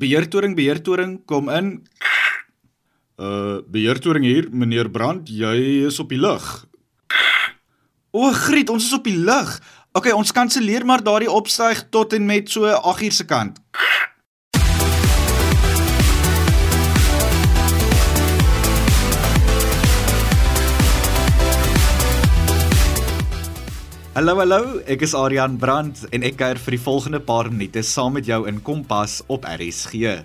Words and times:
Beheertoring, 0.00 0.56
beheertoring, 0.56 1.18
kom 1.28 1.50
in. 1.52 1.74
Uh 3.20 3.60
beheertoring 3.68 4.24
hier, 4.24 4.48
meneer 4.48 4.88
Brand, 4.88 5.28
jy 5.28 5.84
is 5.90 6.00
op 6.00 6.08
die 6.08 6.20
lug. 6.20 6.46
O, 8.10 8.30
Griet, 8.32 8.72
ons 8.72 8.86
is 8.86 8.96
op 8.96 9.04
die 9.04 9.18
lug. 9.18 9.52
Okay, 9.92 10.14
ons 10.16 10.32
kanselleer 10.32 10.86
maar 10.86 11.02
daardie 11.04 11.30
opstyg 11.30 11.82
tot 11.92 12.14
en 12.16 12.24
met 12.26 12.48
so 12.48 12.64
8uur 12.64 13.12
se 13.12 13.26
kant. 13.28 13.60
Hallo 24.10 24.32
hallo, 24.40 24.80
ek 24.90 25.04
is 25.06 25.12
Adrian 25.14 25.52
Brandt 25.62 26.00
en 26.10 26.24
ek 26.26 26.40
kuier 26.40 26.58
vir 26.58 26.74
die 26.74 26.82
volgende 26.82 27.20
paar 27.22 27.46
minute 27.46 27.78
saam 27.86 28.16
met 28.18 28.26
jou 28.26 28.40
in 28.50 28.56
Kompas 28.66 29.20
op 29.30 29.44
RSG. 29.46 30.16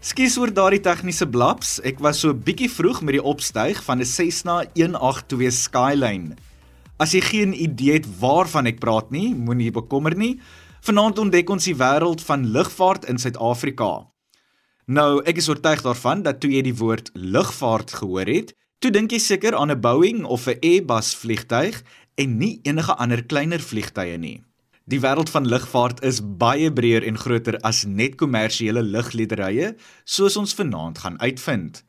Skus 0.00 0.38
oor 0.40 0.48
daardie 0.56 0.80
tegniese 0.80 1.28
blaps. 1.28 1.74
Ek 1.84 2.00
was 2.00 2.22
so 2.24 2.32
bietjie 2.32 2.70
vroeg 2.72 3.02
met 3.04 3.18
die 3.18 3.20
opstyg 3.20 3.82
van 3.84 4.00
'n 4.00 4.08
Cessna 4.08 4.64
182 4.72 5.52
Skyline. 5.52 6.40
As 6.98 7.12
jy 7.12 7.20
geen 7.20 7.52
idee 7.52 8.00
het 8.00 8.08
waarvan 8.20 8.72
ek 8.72 8.80
praat 8.80 9.12
nie, 9.12 9.34
moenie 9.34 9.70
bekommer 9.70 10.16
nie. 10.16 10.40
Vanaand 10.80 11.18
ontdek 11.18 11.50
ons 11.50 11.64
die 11.64 11.76
wêreld 11.76 12.24
van 12.24 12.48
lugvaart 12.56 13.04
in 13.04 13.18
Suid-Afrika. 13.18 14.08
Nou, 14.86 15.20
ek 15.26 15.36
is 15.36 15.48
oortuig 15.48 15.82
daarvan 15.82 16.22
dat 16.22 16.40
toe 16.40 16.50
jy 16.50 16.62
die 16.62 16.78
woord 16.78 17.10
lugvaart 17.12 18.00
gehoor 18.00 18.26
het, 18.26 18.54
toe 18.80 18.90
dink 18.90 19.12
jy 19.12 19.18
seker 19.18 19.54
aan 19.54 19.70
'n 19.70 19.80
Boeing 19.80 20.24
of 20.24 20.46
'n 20.48 20.56
Airbus 20.62 21.14
vliegtyg 21.14 21.82
en 22.16 22.38
nie 22.40 22.60
enige 22.64 22.94
ander 22.96 23.22
kleiner 23.24 23.60
vliegtye 23.60 24.16
nie. 24.18 24.40
Die 24.86 25.00
wêreld 25.02 25.30
van 25.34 25.48
lugvaart 25.50 26.02
is 26.06 26.20
baie 26.22 26.70
breër 26.70 27.04
en 27.08 27.18
groter 27.18 27.56
as 27.66 27.84
net 27.86 28.14
kommersiële 28.20 28.84
luglederye, 28.86 29.72
soos 30.04 30.36
ons 30.38 30.54
vanaand 30.54 31.00
gaan 31.02 31.18
uitvind. 31.20 31.82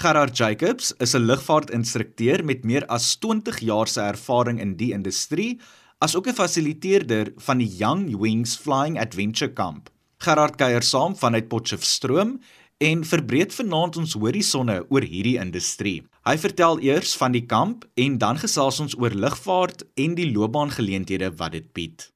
Gerard 0.00 0.36
Jacobs 0.36 0.94
is 0.98 1.14
'n 1.14 1.26
lugvaartinstrukteur 1.30 2.44
met 2.44 2.64
meer 2.64 2.86
as 2.86 3.16
20 3.18 3.60
jaar 3.60 3.86
se 3.86 4.00
ervaring 4.00 4.60
in 4.60 4.76
die 4.76 4.92
industrie, 4.92 5.60
asook 5.98 6.26
'n 6.26 6.34
fasiliteerder 6.34 7.32
van 7.36 7.58
die 7.58 7.68
Young 7.68 8.18
Wings 8.20 8.56
Flying 8.56 8.98
Adventure 8.98 9.52
Camp. 9.52 9.90
Gerard 10.18 10.56
kuier 10.56 10.82
saam 10.82 11.16
vanuit 11.16 11.48
Potchefstroom 11.48 12.40
en 12.80 13.02
verbreed 13.04 13.52
vanaand 13.52 13.98
ons 14.00 14.14
horisonne 14.16 14.78
oor 14.88 15.04
hierdie 15.04 15.36
industrie. 15.40 15.98
Hy 16.24 16.32
vertel 16.40 16.78
eers 16.80 17.12
van 17.20 17.34
die 17.36 17.44
kamp 17.44 17.84
en 18.00 18.16
dan 18.22 18.40
gesels 18.40 18.80
ons 18.80 18.96
oor 18.96 19.12
lugvaart 19.12 19.84
en 20.00 20.14
die 20.16 20.30
loopbaangeleenthede 20.32 21.28
wat 21.36 21.52
dit 21.58 21.68
bied. 21.76 22.06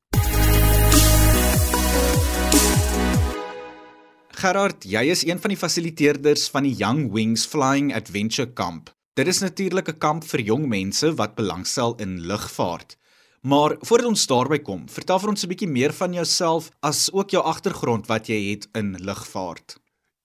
Gerard, 4.41 4.89
jy 4.89 5.05
is 5.13 5.27
een 5.29 5.41
van 5.41 5.53
die 5.53 5.61
fasiliteerders 5.61 6.49
van 6.53 6.65
die 6.65 6.75
Young 6.81 7.11
Wings 7.13 7.45
Flying 7.49 7.93
Adventure 7.97 8.49
Camp. 8.57 8.89
Dit 9.21 9.29
is 9.29 9.45
natuurlik 9.45 9.89
'n 9.89 9.99
kamp 9.99 10.25
vir 10.25 10.41
jong 10.41 10.67
mense 10.69 11.15
wat 11.15 11.37
belangstel 11.37 11.95
in 12.01 12.21
lugvaart. 12.27 12.97
Maar 13.43 13.77
voordat 13.81 14.09
ons 14.09 14.27
daarby 14.27 14.59
kom, 14.59 14.89
vertel 14.89 15.19
vir 15.19 15.29
ons 15.29 15.45
'n 15.45 15.49
bietjie 15.49 15.69
meer 15.69 15.93
van 15.93 16.13
jouself 16.13 16.71
as 16.81 17.13
ook 17.13 17.31
jou 17.31 17.45
agtergrond 17.45 18.07
wat 18.07 18.27
jy 18.27 18.51
het 18.51 18.69
in 18.73 18.97
lugvaart. 18.97 19.84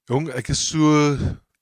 Jong, 0.09 0.31
ek 0.33 0.47
is 0.49 0.61
so 0.71 0.89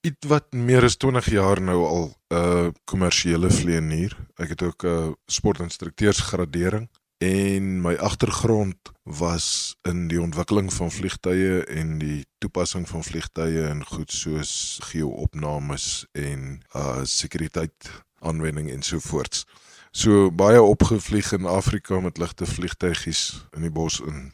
iets 0.08 0.28
wat 0.32 0.54
meer 0.56 0.86
as 0.88 0.96
20 0.96 1.26
jaar 1.34 1.60
nou 1.60 1.82
al 1.84 2.06
'n 2.08 2.38
uh, 2.38 2.68
kommersiële 2.88 3.50
vlieënier. 3.52 4.16
Ek 4.40 4.54
het 4.56 4.62
ook 4.64 4.84
'n 4.84 4.88
uh, 4.88 5.12
sportinstrukteursgradering 5.28 6.88
en 7.18 7.82
my 7.82 7.96
agtergrond 7.96 8.78
was 9.04 9.76
in 9.84 10.08
die 10.08 10.22
ontwikkeling 10.22 10.72
van 10.74 10.92
vliegtye 10.92 11.66
en 11.66 11.98
die 12.00 12.26
toepassing 12.38 12.88
van 12.88 13.04
vliegtye 13.04 13.68
in 13.68 13.84
goed 13.84 14.12
soos 14.12 14.80
geo-opnames 14.84 16.06
en 16.12 16.64
uh 16.76 17.04
sekuriteit 17.04 17.92
aanwending 18.20 18.72
ensovoorts. 18.72 19.44
So 19.92 20.32
baie 20.32 20.62
opgevlieg 20.62 21.32
in 21.32 21.46
Afrika 21.46 22.00
met 22.00 22.18
ligte 22.18 22.46
vliegtuigies 22.46 23.48
in 23.52 23.62
die 23.62 23.76
bos 23.76 24.00
in 24.00 24.32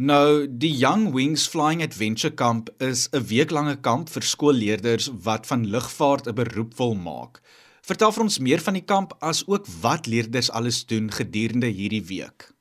Nou, 0.00 0.46
die 0.48 0.72
Young 0.72 1.12
Wings 1.12 1.46
Flying 1.46 1.82
Adventure 1.82 2.32
Camp 2.32 2.70
is 2.80 3.08
'n 3.12 3.26
weeklange 3.28 3.76
kamp 3.76 4.08
vir 4.08 4.22
skoolleerders 4.22 5.10
wat 5.22 5.46
van 5.46 5.66
lugvaart 5.66 6.26
'n 6.26 6.34
beroep 6.34 6.76
wil 6.76 6.94
maak. 6.94 7.42
Vertel 7.82 8.12
vir 8.12 8.22
ons 8.22 8.38
meer 8.38 8.60
van 8.60 8.72
die 8.72 8.84
kamp 8.84 9.12
as 9.20 9.42
ook 9.46 9.66
wat 9.80 10.06
leerders 10.06 10.50
alles 10.50 10.86
doen 10.86 11.12
gedurende 11.12 11.66
hierdie 11.66 12.06
week. 12.06 12.52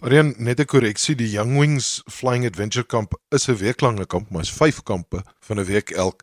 Aryan, 0.00 0.34
net 0.38 0.60
'n 0.60 0.64
korreksie, 0.64 1.16
die 1.16 1.30
Young 1.30 1.58
Wings 1.58 2.02
Flying 2.06 2.46
Adventure 2.46 2.86
Camp 2.86 3.14
is 3.30 3.48
'n 3.48 3.56
weeklange 3.56 4.06
kamp, 4.06 4.30
maar 4.30 4.42
is 4.42 4.52
5 4.52 4.82
kampe 4.82 5.24
van 5.40 5.58
'n 5.58 5.64
week 5.64 5.90
elk 5.90 6.22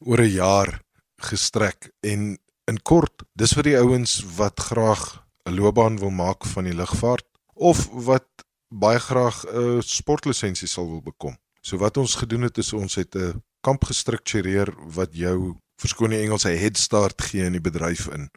oor 0.00 0.18
'n 0.18 0.32
jaar 0.32 0.82
gestrek 1.18 1.92
en 2.00 2.38
in 2.66 2.82
kort, 2.82 3.22
dis 3.36 3.52
vir 3.52 3.62
die 3.62 3.78
ouens 3.78 4.24
wat 4.36 4.60
graag 4.60 5.22
'n 5.46 5.54
loopbaan 5.54 5.98
wil 5.98 6.10
maak 6.10 6.44
van 6.44 6.64
die 6.64 6.74
lugvaart 6.74 7.26
of 7.54 7.88
wat 7.92 8.24
baie 8.70 8.98
graag 8.98 9.44
'n 9.44 9.76
uh, 9.76 9.80
sportlisensie 9.80 10.68
sal 10.68 10.86
wil 10.88 11.02
bekom. 11.02 11.36
So 11.60 11.76
wat 11.76 11.96
ons 11.96 12.14
gedoen 12.14 12.42
het 12.42 12.58
is 12.58 12.72
ons 12.72 12.94
het 12.94 13.14
'n 13.14 13.42
kamp 13.60 13.84
gestruktureer 13.84 14.74
wat 14.94 15.10
jou 15.12 15.56
verskoon 15.76 16.10
die 16.10 16.22
Engels 16.22 16.44
'n 16.44 16.56
head 16.56 16.78
start 16.78 17.22
gee 17.22 17.44
in 17.44 17.52
die 17.52 17.60
bedryf 17.60 18.06
in. 18.06 18.30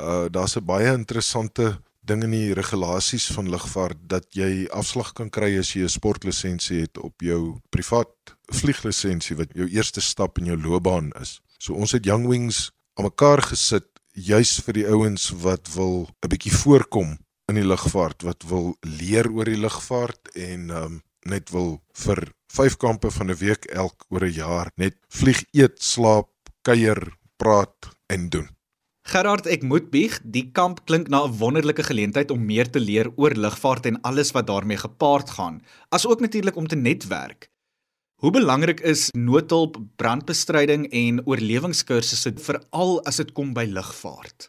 Uh 0.00 0.28
daar's 0.28 0.56
'n 0.56 0.64
baie 0.64 0.92
interessante 0.92 1.80
ding 2.00 2.22
in 2.22 2.30
die 2.30 2.54
regulasies 2.54 3.26
van 3.26 3.48
lugvaart 3.48 3.98
dat 4.08 4.26
jy 4.34 4.66
afslag 4.70 5.12
kan 5.12 5.30
kry 5.30 5.58
as 5.58 5.72
jy 5.72 5.82
'n 5.82 5.88
sportlisensie 5.88 6.80
het 6.80 6.98
op 6.98 7.20
jou 7.20 7.60
privaat 7.70 8.10
vlieglisensie 8.46 9.36
wat 9.36 9.54
jou 9.54 9.68
eerste 9.68 10.00
stap 10.00 10.38
in 10.38 10.44
jou 10.44 10.58
loopbaan 10.62 11.12
is. 11.20 11.40
So 11.58 11.74
ons 11.74 11.92
het 11.92 12.04
Young 12.04 12.26
Wings 12.26 12.70
aan 12.94 13.04
mekaar 13.04 13.42
gesit 13.42 13.86
juis 14.12 14.60
vir 14.60 14.74
die 14.74 14.86
ouens 14.88 15.30
wat 15.30 15.68
wil 15.74 16.08
'n 16.22 16.28
bietjie 16.28 16.52
voorkom 16.52 17.18
in 17.52 17.60
die 17.60 17.68
lugvaart 17.68 18.24
wat 18.24 18.46
wil 18.48 18.72
leer 18.80 19.28
oor 19.28 19.48
die 19.50 19.60
lugvaart 19.60 20.32
en 20.40 20.70
um, 20.72 20.94
net 21.28 21.50
wil 21.52 21.74
vir 22.04 22.24
vyf 22.52 22.78
kampe 22.80 23.10
van 23.12 23.30
'n 23.30 23.40
week 23.40 23.68
elk 23.82 24.06
oor 24.08 24.24
'n 24.24 24.32
jaar 24.32 24.70
net 24.76 24.96
vlieg, 25.08 25.44
eet, 25.52 25.76
slaap, 25.82 26.30
kuier, 26.64 27.00
praat 27.36 27.92
en 28.08 28.28
doen. 28.28 28.48
Gerard, 29.04 29.46
ek 29.46 29.62
moet 29.62 29.90
bieg, 29.90 30.20
die 30.24 30.48
kamp 30.52 30.86
klink 30.86 31.08
na 31.08 31.24
'n 31.26 31.36
wonderlike 31.38 31.82
geleentheid 31.82 32.30
om 32.30 32.46
meer 32.46 32.70
te 32.70 32.80
leer 32.80 33.12
oor 33.16 33.34
lugvaart 33.34 33.86
en 33.86 34.00
alles 34.00 34.32
wat 34.32 34.46
daarmee 34.46 34.78
gepaard 34.78 35.30
gaan, 35.30 35.60
asook 35.90 36.20
natuurlik 36.20 36.56
om 36.56 36.66
te 36.66 36.76
netwerk. 36.76 37.50
Hoe 38.22 38.30
belangrik 38.30 38.80
is 38.80 39.10
noodhulp, 39.12 39.76
brandbestryding 39.96 40.86
en 40.90 41.26
oorlewingskursusse 41.26 42.32
veral 42.38 43.02
as 43.04 43.16
dit 43.16 43.32
kom 43.32 43.52
by 43.52 43.64
lugvaart? 43.66 44.48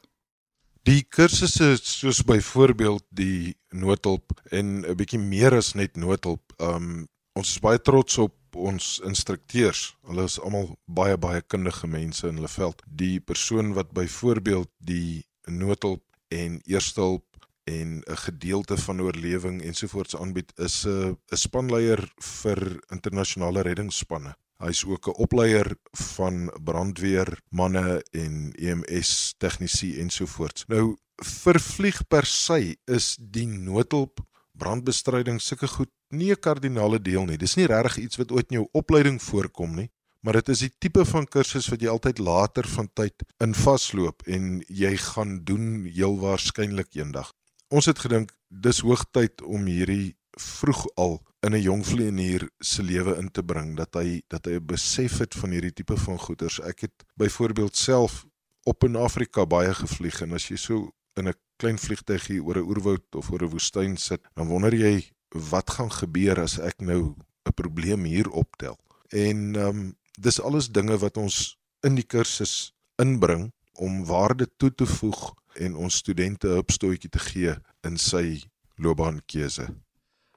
Die 0.84 1.06
kursusse 1.08 1.78
soos 1.80 2.18
byvoorbeeld 2.28 3.06
die 3.16 3.54
noodhulp 3.72 4.34
en 4.52 4.84
'n 4.84 4.96
bietjie 5.00 5.20
meer 5.20 5.56
as 5.56 5.76
net 5.80 5.96
noodhulp. 5.96 6.52
Um 6.60 7.08
ons 7.40 7.54
is 7.56 7.62
baie 7.64 7.80
trots 7.80 8.18
op 8.18 8.36
ons 8.56 9.00
instrukteurs. 9.08 9.96
Hulle 10.04 10.26
is 10.28 10.40
almal 10.40 10.76
baie 10.86 11.16
baie 11.18 11.42
kundige 11.42 11.88
mense 11.88 12.28
in 12.28 12.36
hulle 12.36 12.52
veld. 12.52 12.84
Die 12.86 13.20
persoon 13.20 13.74
wat 13.74 13.96
byvoorbeeld 13.96 14.70
die 14.78 15.24
noodhulp 15.48 16.04
en 16.28 16.60
eerste 16.68 17.02
hulp 17.02 17.48
en 17.64 18.04
'n 18.04 18.22
gedeelte 18.28 18.78
van 18.78 19.02
oorlewing 19.02 19.64
ensovoorts 19.64 20.16
aanbied 20.16 20.52
is 20.60 20.86
'n 20.86 21.18
spanleier 21.32 22.12
vir 22.20 22.84
internasionale 22.92 23.62
reddingsspanne. 23.62 24.36
Hy's 24.60 24.84
ook 24.86 25.08
'n 25.08 25.18
opleier 25.18 25.76
van 25.92 26.52
brandweer 26.64 27.40
manne 27.50 28.04
en 28.12 28.54
EMS 28.56 29.34
tegnisi 29.38 30.00
ensovoorts. 30.00 30.66
Nou 30.68 30.98
vir 31.22 31.60
vlieg 31.60 32.08
per 32.08 32.26
se 32.26 32.76
is 32.86 33.18
die 33.20 33.48
noodhulp 33.48 34.20
brandbestryding 34.58 35.42
sulke 35.42 35.68
goed 35.68 35.92
nie 36.10 36.32
'n 36.32 36.40
kardinale 36.40 37.02
deel 37.02 37.26
nie. 37.26 37.38
Dis 37.38 37.56
nie 37.56 37.66
regtig 37.66 37.98
iets 37.98 38.18
wat 38.18 38.32
ooit 38.32 38.52
in 38.52 38.58
jou 38.58 38.68
opleiding 38.72 39.22
voorkom 39.22 39.76
nie, 39.76 39.90
maar 40.22 40.34
dit 40.34 40.50
is 40.50 40.60
die 40.60 40.74
tipe 40.80 41.06
van 41.06 41.26
kursus 41.26 41.70
wat 41.70 41.82
jy 41.82 41.90
altyd 41.90 42.20
later 42.20 42.68
van 42.68 42.90
tyd 42.94 43.14
in 43.40 43.54
vasloop 43.54 44.24
en 44.28 44.64
jy 44.68 44.98
gaan 44.98 45.44
doen 45.44 45.86
heel 45.86 46.20
waarskynlik 46.20 46.96
eendag. 46.96 47.34
Ons 47.70 47.86
het 47.86 48.00
gedink 48.00 48.32
dis 48.50 48.80
hoogtyd 48.80 49.42
om 49.42 49.66
hierdie 49.66 50.16
vroeg 50.38 50.86
al 50.96 51.22
in 51.44 51.54
'n 51.54 51.62
jong 51.62 51.84
vlieënier 51.86 52.50
se 52.60 52.84
lewe 52.84 53.18
in 53.18 53.32
te 53.32 53.44
bring 53.44 53.76
dat 53.78 53.94
hy 53.94 54.22
dat 54.28 54.46
hy 54.46 54.56
'n 54.56 54.66
besef 54.66 55.18
het 55.18 55.34
van 55.36 55.52
hierdie 55.52 55.74
tipe 55.74 55.98
van 55.98 56.18
goeders. 56.18 56.60
Ek 56.62 56.80
het 56.80 57.04
byvoorbeeld 57.16 57.76
self 57.76 58.26
op 58.64 58.84
in 58.84 58.96
Afrika 58.96 59.46
baie 59.46 59.74
gevlieg 59.74 60.22
en 60.22 60.34
as 60.34 60.48
jy 60.48 60.56
so 60.56 60.92
in 61.16 61.28
'n 61.28 61.34
klein 61.58 61.78
vliegtuigie 61.78 62.44
oor 62.44 62.58
'n 62.58 62.68
oerwoud 62.70 63.16
of 63.16 63.32
oor 63.32 63.44
'n 63.44 63.50
woestyn 63.52 63.98
sit, 63.98 64.22
dan 64.34 64.48
wonder 64.48 64.74
jy 64.74 65.12
wat 65.30 65.70
gaan 65.70 65.92
gebeur 65.92 66.40
as 66.40 66.60
ek 66.60 66.82
nou 66.82 67.16
'n 67.46 67.54
probleem 67.54 68.04
hier 68.04 68.30
optel. 68.30 68.78
En 69.10 69.56
ehm 69.56 69.68
um, 69.68 69.96
dis 70.20 70.42
alles 70.42 70.72
dinge 70.72 70.98
wat 70.98 71.18
ons 71.18 71.58
in 71.82 71.96
die 71.96 72.08
kursus 72.08 72.74
inbring 72.96 73.52
om 73.74 74.06
waarde 74.06 74.48
toe 74.58 74.76
te 74.76 74.86
voeg 74.86 75.34
en 75.56 75.76
ons 75.76 75.96
studente 75.96 76.48
'n 76.48 76.56
hupstootjie 76.56 77.10
te 77.10 77.20
gee 77.20 77.56
in 77.84 77.98
sy 77.98 78.44
loopbaankeuse. 78.76 79.68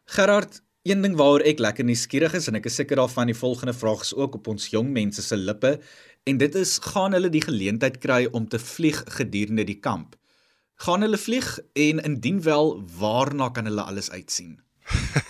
Gerard, 0.05 0.63
Een 0.87 1.01
ding 1.03 1.17
waaroor 1.19 1.43
ek 1.51 1.59
lekker 1.59 1.83
nuuskierig 1.83 2.37
is 2.39 2.45
en 2.47 2.55
ek 2.61 2.69
is 2.71 2.77
seker 2.79 3.01
daarvan 3.01 3.27
die 3.27 3.35
volgende 3.35 3.73
vraag 3.75 4.05
is 4.05 4.13
ook 4.15 4.37
op 4.39 4.51
ons 4.53 4.69
jong 4.71 4.93
mense 4.95 5.23
se 5.25 5.35
lippe 5.35 5.73
en 6.31 6.39
dit 6.39 6.59
is 6.61 6.77
gaan 6.85 7.17
hulle 7.17 7.31
die 7.35 7.43
geleentheid 7.43 7.97
kry 7.99 8.29
om 8.31 8.47
te 8.47 8.61
vlieg 8.63 9.01
gedurende 9.17 9.65
die 9.67 9.81
kamp? 9.83 10.15
Gaan 10.87 11.03
hulle 11.03 11.19
vlieg 11.19 11.49
en 11.75 12.05
indien 12.07 12.39
wel, 12.47 12.71
waarna 13.01 13.51
kan 13.51 13.67
hulle 13.67 13.83
alles 13.83 14.13
uitsien? 14.15 14.61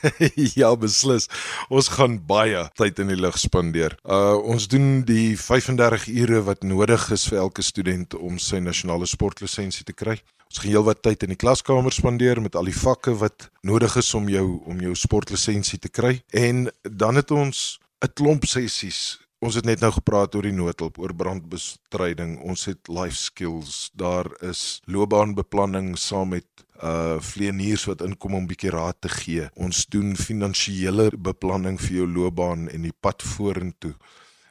ja, 0.61 0.75
beslis. 0.77 1.31
Ons 1.73 1.89
gaan 1.97 2.19
baie 2.29 2.67
tyd 2.77 3.01
in 3.01 3.15
die 3.15 3.21
lug 3.21 3.41
spandeer. 3.41 3.97
Uh 4.05 4.37
ons 4.37 4.69
doen 4.69 5.07
die 5.09 5.39
35 5.41 6.11
ure 6.13 6.43
wat 6.51 6.69
nodig 6.69 7.09
is 7.17 7.25
vir 7.31 7.47
elke 7.47 7.65
student 7.65 8.19
om 8.21 8.37
sy 8.37 8.61
nasionale 8.61 9.09
sportlisensie 9.09 9.89
te 9.89 9.97
kry. 9.97 10.21
Ons 10.47 10.63
gaan 10.63 10.71
heelwat 10.71 11.03
tyd 11.03 11.23
in 11.27 11.35
die 11.35 11.41
klaskamer 11.41 11.93
spandeer 11.93 12.41
met 12.41 12.55
al 12.55 12.69
die 12.71 12.77
vakke 12.77 13.17
wat 13.19 13.49
nodig 13.67 13.97
is 13.97 14.15
om 14.15 14.29
jou 14.31 14.47
om 14.65 14.81
jou 14.81 14.95
sportlisensie 14.95 15.79
te 15.83 15.91
kry. 15.91 16.21
En 16.31 16.69
dan 16.83 17.19
het 17.19 17.31
ons 17.31 17.81
'n 18.05 18.13
klomp 18.15 18.45
sessies. 18.45 19.19
Ons 19.39 19.55
het 19.55 19.65
net 19.65 19.81
nou 19.81 19.93
gepraat 19.93 20.35
oor 20.35 20.43
die 20.43 20.53
noodhulp, 20.53 20.99
oor 20.99 21.13
brandbestryding. 21.15 22.39
Ons 22.41 22.65
het 22.65 22.89
life 22.89 23.17
skills. 23.17 23.91
Daar 23.95 24.31
is 24.41 24.81
loopbaanbeplanning 24.87 25.99
saam 25.99 26.29
met 26.29 26.47
uh 26.83 27.17
vleeniers 27.21 27.85
wat 27.85 28.01
inkom 28.01 28.35
om 28.35 28.43
'n 28.43 28.47
bietjie 28.47 28.71
raad 28.71 28.97
te 29.01 29.09
gee. 29.09 29.49
Ons 29.55 29.87
doen 29.87 30.17
finansiële 30.17 31.11
beplanning 31.19 31.81
vir 31.81 31.97
jou 31.97 32.07
loopbaan 32.07 32.69
en 32.69 32.83
die 32.83 32.97
pad 33.01 33.23
vorentoe. 33.23 33.95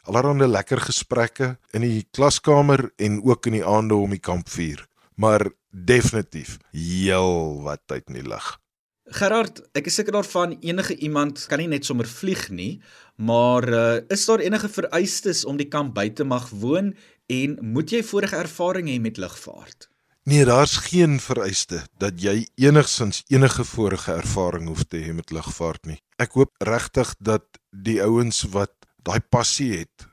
Allerhande 0.04 0.48
lekker 0.48 0.82
gesprekke 0.82 1.58
in 1.74 1.82
die 1.82 2.08
klaskamer 2.12 2.92
en 2.98 3.24
ook 3.24 3.46
in 3.46 3.54
die 3.54 3.66
aande 3.66 3.96
om 3.96 4.10
die 4.10 4.20
kampvuur. 4.20 4.88
Maar 5.16 5.50
definitief 5.76 6.58
heel 6.72 7.62
wat 7.66 7.84
tyd 7.90 8.08
in 8.12 8.22
die 8.22 8.30
lug. 8.30 8.56
Gerard, 9.14 9.60
ek 9.78 9.86
is 9.92 10.00
seker 10.00 10.16
daarvan 10.16 10.56
enige 10.66 10.96
iemand 11.06 11.44
kan 11.50 11.62
nie 11.62 11.70
net 11.70 11.86
sommer 11.86 12.08
vlieg 12.10 12.48
nie, 12.50 12.80
maar 13.22 13.68
uh, 13.70 13.82
is 14.10 14.24
daar 14.26 14.42
enige 14.42 14.70
vereistes 14.72 15.44
om 15.46 15.60
die 15.62 15.70
kamp 15.70 15.94
by 15.94 16.08
te 16.10 16.26
mag 16.26 16.48
woon 16.50 16.96
en 17.30 17.60
moet 17.62 17.94
jy 17.94 18.02
vorige 18.06 18.40
ervaring 18.40 18.90
hê 18.90 18.98
met 19.02 19.22
lugvaart? 19.22 19.90
Nee, 20.26 20.42
daar's 20.50 20.80
geen 20.88 21.20
vereiste 21.22 21.84
dat 22.02 22.18
jy 22.18 22.48
enigsins 22.58 23.22
enige 23.30 23.62
vorige 23.70 24.16
ervaring 24.18 24.72
hoef 24.72 24.88
te 24.90 25.04
hê 25.04 25.14
met 25.14 25.30
lugvaart 25.30 25.86
nie. 25.86 26.00
Ek 26.18 26.34
hoop 26.34 26.56
regtig 26.66 27.14
dat 27.22 27.46
die 27.70 28.00
ouens 28.02 28.42
wat 28.56 28.74
daai 29.06 29.22
passie 29.22 29.70
het 29.84 30.08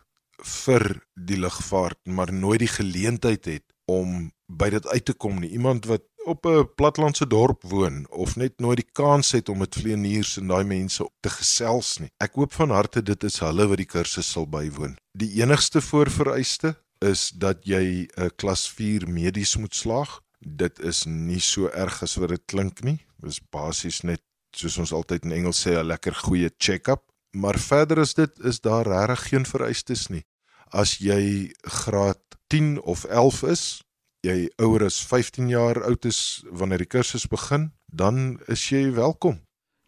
vir 0.45 0.85
die 1.17 1.41
lugvaart, 1.41 1.97
maar 2.05 2.29
nooit 2.29 2.61
die 2.67 2.75
geleentheid 2.75 3.49
het 3.49 3.65
om 3.89 4.29
by 4.59 4.69
dit 4.71 4.87
uit 4.87 5.05
te 5.05 5.15
kom 5.15 5.41
nie. 5.41 5.51
Iemand 5.51 5.87
wat 5.91 6.03
op 6.25 6.47
'n 6.47 6.69
platlandse 6.75 7.27
dorp 7.27 7.63
woon 7.63 8.07
of 8.11 8.37
net 8.37 8.61
nooit 8.61 8.77
die 8.77 8.93
kans 8.93 9.31
het 9.33 9.49
om 9.49 9.59
met 9.59 9.75
vleeniers 9.75 10.37
en 10.37 10.47
daai 10.47 10.65
mense 10.65 11.11
te 11.21 11.31
gesels 11.31 11.99
nie. 11.99 12.11
Ek 12.19 12.35
hoop 12.35 12.53
van 12.53 12.71
harte 12.71 13.03
dit 13.03 13.25
is 13.25 13.39
hulle 13.39 13.67
wat 13.67 13.77
die 13.77 13.87
kursus 13.87 14.31
sal 14.31 14.47
bywoon. 14.47 14.97
Die 15.19 15.43
enigste 15.43 15.81
voorvereiste 15.81 16.77
is 16.99 17.31
dat 17.35 17.65
jy 17.65 18.09
'n 18.17 18.31
klas 18.37 18.69
4 18.71 19.09
medies 19.09 19.57
moet 19.57 19.75
slaag. 19.75 20.21
Dit 20.39 20.79
is 20.79 21.05
nie 21.05 21.41
so 21.41 21.69
erg 21.69 22.03
as 22.03 22.15
wat 22.15 22.29
dit 22.29 22.43
klink 22.47 22.83
nie. 22.83 23.05
Dit 23.21 23.31
is 23.31 23.41
basies 23.51 24.03
net 24.03 24.21
soos 24.57 24.79
ons 24.79 24.93
altyd 24.93 25.25
in 25.25 25.33
Engels 25.33 25.67
sê 25.67 25.79
'n 25.79 25.87
lekker 25.87 26.15
goeie 26.15 26.51
check-up, 26.59 27.03
maar 27.31 27.59
verder 27.59 27.99
is 27.99 28.15
dit 28.15 28.39
is 28.41 28.61
daar 28.61 28.87
regtig 28.87 29.29
geen 29.29 29.47
vereistes 29.47 30.09
nie. 30.09 30.25
As 30.71 30.99
jy 30.99 31.53
graad 31.63 32.21
10 32.49 32.81
of 32.81 33.05
11 33.05 33.43
is, 33.43 33.83
jy 34.23 34.47
ouer 34.63 34.85
as 34.87 35.01
15 35.03 35.49
jaar 35.51 35.81
oud 35.83 36.07
is 36.07 36.43
wanneer 36.47 36.85
die 36.85 36.91
kursus 36.91 37.25
begin, 37.31 37.73
dan 37.91 38.39
is 38.53 38.63
jy 38.71 38.93
welkom. 38.95 39.41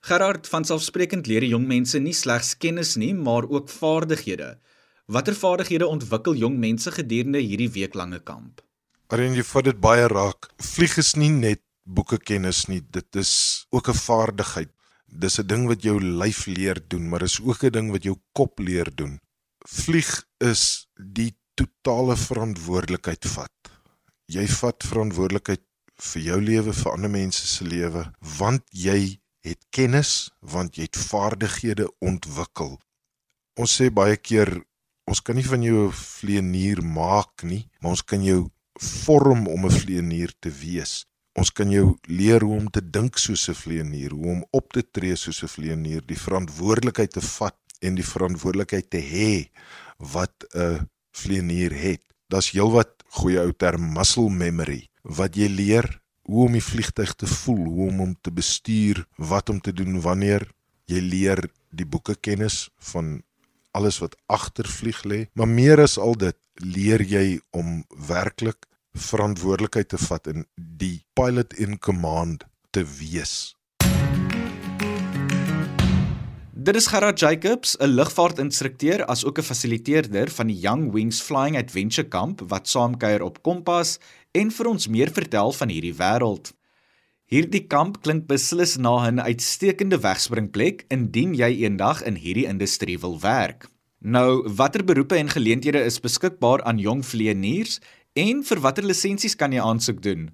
Gerard, 0.04 0.48
van 0.50 0.66
selfsprekend 0.66 1.28
leer 1.30 1.46
jong 1.46 1.68
mense 1.70 2.00
nie 2.02 2.12
slegs 2.12 2.56
kennis 2.60 2.96
nie, 3.00 3.12
maar 3.14 3.46
ook 3.48 3.70
vaardighede. 3.70 4.56
Watter 5.06 5.36
vaardighede 5.38 5.86
ontwikkel 5.86 6.34
jong 6.40 6.58
mense 6.60 6.90
gedurende 6.92 7.40
hierdie 7.40 7.70
weeklange 7.72 8.18
kamp? 8.26 8.60
Arend 9.14 9.38
jy 9.38 9.44
vat 9.46 9.68
dit 9.70 9.80
baie 9.80 10.08
raak. 10.10 10.50
Vlieg 10.58 10.98
is 10.98 11.14
nie 11.20 11.30
net 11.30 11.62
boeke 11.84 12.18
kennis 12.18 12.64
nie, 12.66 12.80
dit 12.82 13.20
is 13.20 13.66
ook 13.70 13.88
'n 13.88 13.94
vaardigheid. 13.94 14.72
Dis 15.06 15.38
'n 15.38 15.46
ding 15.46 15.68
wat 15.68 15.82
jou 15.82 16.00
lyf 16.00 16.46
leer 16.46 16.80
doen, 16.88 17.08
maar 17.08 17.22
is 17.22 17.40
ook 17.40 17.62
'n 17.62 17.70
ding 17.70 17.90
wat 17.92 18.02
jou 18.02 18.16
kop 18.32 18.58
leer 18.58 18.90
doen. 18.94 19.20
Vlieg 19.68 20.26
is 20.40 20.88
die 20.98 21.36
totale 21.54 22.16
verantwoordelikheid 22.16 23.24
vat 23.24 23.73
jy 24.26 24.46
vat 24.60 24.86
verantwoordelikheid 24.88 25.62
vir 26.00 26.22
jou 26.22 26.40
lewe, 26.40 26.72
vir 26.72 26.92
ander 26.92 27.10
mense 27.10 27.46
se 27.46 27.64
lewe, 27.64 28.04
want 28.38 28.64
jy 28.72 29.20
het 29.44 29.60
kennis, 29.70 30.30
want 30.40 30.78
jy 30.78 30.88
het 30.88 30.98
vaardighede 30.98 31.88
ontwikkel. 32.00 32.78
Ons 33.60 33.76
sê 33.78 33.90
baie 33.90 34.16
keer 34.16 34.50
ons 35.06 35.20
kan 35.20 35.36
nie 35.36 35.44
van 35.44 35.62
jou 35.62 35.88
'n 35.88 35.92
vleenier 35.92 36.82
maak 36.82 37.44
nie, 37.44 37.68
maar 37.80 37.90
ons 37.90 38.02
kan 38.02 38.22
jou 38.24 38.50
vorm 38.80 39.46
om 39.46 39.66
'n 39.66 39.70
vleenier 39.70 40.32
te 40.40 40.50
wees. 40.50 41.04
Ons 41.36 41.50
kan 41.50 41.70
jou 41.70 41.98
leer 42.06 42.40
hoe 42.40 42.56
om 42.56 42.70
te 42.70 42.80
dink 42.80 43.18
soos 43.18 43.48
'n 43.48 43.54
vleenier, 43.54 44.10
hoe 44.10 44.26
om 44.26 44.44
op 44.50 44.72
te 44.72 44.82
tree 44.82 45.16
soos 45.16 45.42
'n 45.42 45.48
vleenier, 45.48 46.02
die 46.06 46.18
verantwoordelikheid 46.18 47.12
te 47.12 47.20
vat 47.20 47.58
en 47.80 47.94
die 47.94 48.06
verantwoordelikheid 48.06 48.90
te 48.90 48.98
hê 48.98 49.50
wat 49.98 50.44
'n 50.54 50.88
vleenier 51.12 51.72
het. 51.72 52.02
Daar's 52.28 52.50
heelwat 52.50 52.93
goeie 53.18 53.42
ou 53.42 53.52
term 53.52 53.92
muscle 53.94 54.30
memory 54.30 54.84
wat 55.04 55.36
jy 55.36 55.48
leer 55.52 55.88
hoe 56.24 56.46
om 56.46 56.56
die 56.56 56.64
vliegtyg 56.64 57.12
te 57.20 57.28
voel, 57.28 57.64
hoe 57.68 57.88
om 57.90 58.00
hom 58.00 58.14
te 58.24 58.32
bestuur, 58.32 59.02
wat 59.18 59.50
om 59.52 59.60
te 59.60 59.74
doen 59.76 60.00
wanneer 60.00 60.46
jy 60.88 61.00
leer 61.04 61.42
die 61.70 61.86
boeke 61.88 62.16
kennis 62.16 62.68
van 62.92 63.18
alles 63.76 63.98
wat 64.00 64.16
agter 64.30 64.68
vlieg 64.70 65.02
lê, 65.04 65.20
maar 65.34 65.50
meer 65.50 65.82
as 65.84 65.98
al 65.98 66.16
dit 66.16 66.38
leer 66.62 67.02
jy 67.02 67.40
om 67.52 67.82
werklik 68.08 68.68
verantwoordelikheid 68.94 69.90
te 69.90 69.98
vat 69.98 70.30
en 70.30 70.46
die 70.56 71.02
pilot 71.18 71.56
in 71.60 71.78
command 71.82 72.46
te 72.70 72.84
wees. 72.86 73.54
Dit 76.64 76.78
is 76.80 76.86
Gerard 76.88 77.20
Jacobs, 77.20 77.76
'n 77.76 77.92
lugvaartinstrukteur 77.92 79.04
as 79.04 79.24
ook 79.24 79.38
'n 79.38 79.42
fasiliteerder 79.42 80.30
van 80.30 80.46
die 80.46 80.58
Young 80.58 80.92
Wings 80.92 81.20
Flying 81.20 81.56
Adventure 81.56 82.08
Camp 82.08 82.40
wat 82.40 82.68
saamkuier 82.68 83.22
op 83.22 83.42
Kompas 83.42 83.98
en 84.32 84.50
vir 84.50 84.66
ons 84.66 84.88
meer 84.88 85.10
vertel 85.12 85.52
van 85.52 85.68
hierdie 85.68 85.94
wêreld. 85.94 86.54
Hierdie 87.26 87.66
kamp 87.66 88.00
klink 88.02 88.26
beslis 88.26 88.76
na 88.76 89.10
'n 89.10 89.20
uitstekende 89.20 90.00
wegspringplek 90.00 90.84
indien 90.88 91.34
jy 91.34 91.50
eendag 91.64 92.02
in 92.02 92.14
hierdie 92.14 92.46
industrie 92.46 92.98
wil 92.98 93.20
werk. 93.20 93.68
Nou, 94.00 94.48
watter 94.48 94.84
beroepe 94.84 95.16
en 95.16 95.28
geleenthede 95.28 95.84
is 95.84 96.00
beskikbaar 96.00 96.62
aan 96.62 96.78
jong 96.78 97.04
vlieëniers 97.04 97.80
en 98.12 98.44
vir 98.44 98.60
watter 98.60 98.84
lisensies 98.84 99.36
kan 99.36 99.52
jy 99.52 99.60
aansoek 99.60 100.02
doen? 100.02 100.30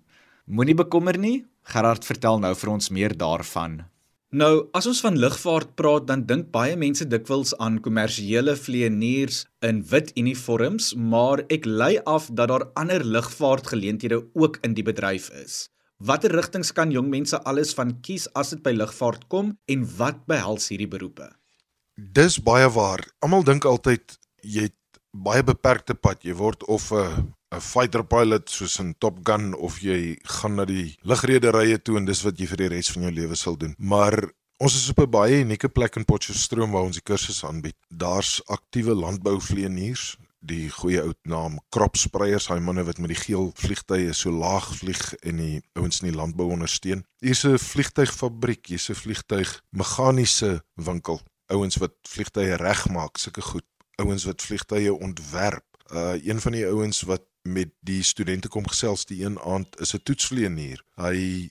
Moenie 0.47 0.75
bekommer 0.75 1.19
nie, 1.19 1.45
Gerard 1.63 2.05
vertel 2.05 2.39
nou 2.39 2.55
vir 2.55 2.71
ons 2.71 2.89
meer 2.89 3.17
daarvan. 3.17 3.90
Nou, 4.31 4.69
as 4.79 4.87
ons 4.87 5.01
van 5.03 5.17
lugvaart 5.19 5.73
praat, 5.75 6.05
dan 6.07 6.21
dink 6.23 6.53
baie 6.55 6.77
mense 6.79 7.03
dikwels 7.03 7.51
aan 7.59 7.81
kommersiële 7.83 8.53
vlieëniers 8.55 9.41
in 9.67 9.81
wit 9.91 10.13
uniforms, 10.15 10.93
maar 10.95 11.43
ek 11.51 11.67
lei 11.67 11.97
af 12.07 12.29
dat 12.31 12.53
daar 12.53 12.65
ander 12.79 13.03
lugvaartgeleenthede 13.03 14.21
ook 14.39 14.61
in 14.63 14.77
die 14.79 14.87
bedryf 14.87 15.33
is. 15.35 15.67
Watter 15.99 16.31
rigtings 16.31 16.71
kan 16.71 16.95
jong 16.95 17.11
mense 17.11 17.43
alles 17.43 17.75
van 17.75 17.97
kies 18.07 18.29
as 18.39 18.55
dit 18.55 18.63
by 18.63 18.71
lugvaart 18.77 19.27
kom 19.35 19.51
en 19.67 19.83
wat 19.99 20.23
behels 20.31 20.71
hierdie 20.71 20.89
beroepe? 20.95 21.27
Dis 21.99 22.39
baie 22.39 22.71
waar. 22.71 23.03
Almal 23.27 23.43
dink 23.43 23.67
altyd 23.67 24.15
jy 24.47 24.71
het 24.71 25.03
baie 25.11 25.43
beperkte 25.43 25.99
pad. 25.99 26.23
Jy 26.23 26.39
word 26.39 26.63
of 26.71 26.93
'n 26.95 27.35
'n 27.51 27.61
fighter 27.61 28.05
pilot 28.07 28.51
soos 28.51 28.79
in 28.79 28.95
Top 28.99 29.19
Gun 29.27 29.55
of 29.55 29.81
jy 29.83 30.17
gaan 30.39 30.55
na 30.55 30.65
die 30.65 30.95
lugrederye 31.03 31.81
toe 31.83 31.97
en 31.99 32.07
dis 32.07 32.23
wat 32.23 32.39
jy 32.39 32.47
vir 32.47 32.63
die 32.63 32.69
res 32.77 32.91
van 32.95 33.09
jou 33.09 33.13
lewe 33.17 33.39
sal 33.39 33.57
doen. 33.59 33.75
Maar 33.79 34.17
ons 34.63 34.75
is 34.77 34.91
op 34.93 35.01
'n 35.03 35.11
baie 35.11 35.41
unieke 35.43 35.69
plek 35.69 35.97
in 35.97 36.05
Potchefstroom 36.05 36.71
waar 36.71 36.87
ons 36.87 37.01
die 37.01 37.09
kursus 37.11 37.45
aanbied. 37.45 37.77
Daar's 37.89 38.41
aktiewe 38.47 38.95
landbouvlieëniers, 38.95 40.17
die 40.41 40.71
goeie 40.71 41.03
ou 41.03 41.13
naam 41.23 41.59
kropspreiers, 41.75 42.49
hy 42.49 42.59
manne 42.59 42.85
wat 42.85 42.99
met 42.99 43.09
die 43.09 43.23
geel 43.25 43.51
vliegtye 43.55 44.13
so 44.15 44.31
laag 44.31 44.69
vlieg 44.77 45.03
en 45.23 45.37
die 45.37 45.63
ouens 45.75 46.01
in 46.01 46.11
die 46.11 46.17
landbou 46.17 46.51
ondersteun. 46.51 47.05
Hier's 47.21 47.45
'n 47.45 47.59
vliegtuigfabriek, 47.59 48.67
hier's 48.67 48.91
'n 48.91 48.95
vliegtuig 48.95 49.61
meganiese 49.71 50.63
winkel. 50.75 51.21
Ouens 51.49 51.77
wat 51.77 51.95
vliegtye 52.09 52.57
regmaak, 52.57 53.19
sulke 53.19 53.43
goed. 53.43 53.67
Ouens 53.97 54.25
wat 54.25 54.43
vliegtye 54.43 54.95
ontwerp. 54.95 55.65
Uh 55.93 56.15
een 56.25 56.41
van 56.41 56.53
die 56.53 56.67
ouens 56.67 57.03
wat 57.03 57.23
met 57.43 57.71
die 57.81 58.03
studente 58.03 58.49
kom 58.49 58.67
gesels 58.69 59.07
die 59.07 59.25
een 59.25 59.39
aand 59.41 59.81
is 59.81 59.95
'n 59.95 60.03
toetsvlieënier. 60.03 60.83
Hy 60.97 61.51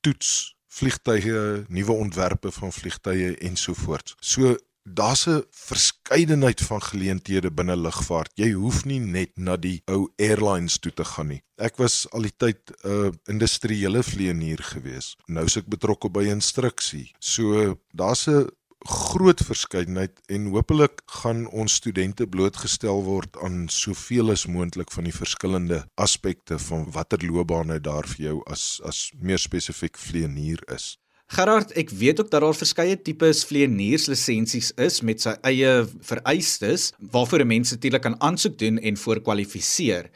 toets 0.00 0.56
vliegtye, 0.68 1.64
nuwe 1.68 1.92
ontwerpe 1.92 2.52
van 2.52 2.72
vliegtye 2.72 3.36
ensovoorts. 3.36 4.14
So 4.20 4.56
daar's 4.82 5.26
'n 5.26 5.44
verskeidenheid 5.50 6.60
van 6.60 6.82
geleenthede 6.82 7.50
binne 7.50 7.76
lugvaart. 7.76 8.30
Jy 8.34 8.52
hoef 8.52 8.84
nie 8.84 9.00
net 9.00 9.30
na 9.36 9.56
die 9.56 9.82
ou 9.84 10.12
airlines 10.16 10.78
toe 10.78 10.92
te 10.92 11.04
gaan 11.04 11.26
nie. 11.26 11.42
Ek 11.56 11.76
was 11.76 12.10
al 12.10 12.22
die 12.22 12.36
tyd 12.36 12.58
'n 12.82 12.88
uh, 12.88 13.10
industriële 13.24 14.02
vlieënier 14.02 14.62
gewees. 14.62 15.16
Nou 15.26 15.44
is 15.44 15.56
ek 15.56 15.66
betrokke 15.66 16.10
by 16.10 16.24
instruksie. 16.24 17.12
So 17.18 17.78
daar's 17.92 18.26
'n 18.26 18.48
groot 18.88 19.40
verskeidenheid 19.44 20.20
en 20.32 20.46
hopelik 20.54 21.02
gaan 21.20 21.44
ons 21.52 21.74
studente 21.74 22.26
blootgestel 22.26 23.02
word 23.04 23.36
aan 23.44 23.68
soveel 23.68 24.32
as 24.32 24.46
moontlik 24.46 24.90
van 24.94 25.04
die 25.04 25.14
verskillende 25.14 25.82
aspekte 26.00 26.58
van 26.58 26.88
watter 26.94 27.20
loopbane 27.26 27.80
daar 27.80 28.08
vir 28.08 28.24
jou 28.30 28.40
as 28.46 28.80
as 28.88 29.10
meer 29.20 29.38
spesifiek 29.38 29.98
vleenier 29.98 30.62
is. 30.72 30.96
Gerard, 31.30 31.70
ek 31.78 31.92
weet 31.94 32.20
ook 32.20 32.30
dat 32.30 32.42
daar 32.42 32.56
verskeie 32.56 32.96
tipes 32.96 33.44
vleienierslisensies 33.46 34.72
is 34.82 34.98
met 35.06 35.20
sy 35.22 35.36
eie 35.46 35.86
vereistes 36.02 36.90
waarvoor 36.98 37.44
'n 37.44 37.46
mens 37.46 37.70
natuurlik 37.70 38.02
kan 38.02 38.20
aansoek 38.20 38.58
doen 38.58 38.78
en 38.78 38.96
voorkwalifiseer. 38.96 40.10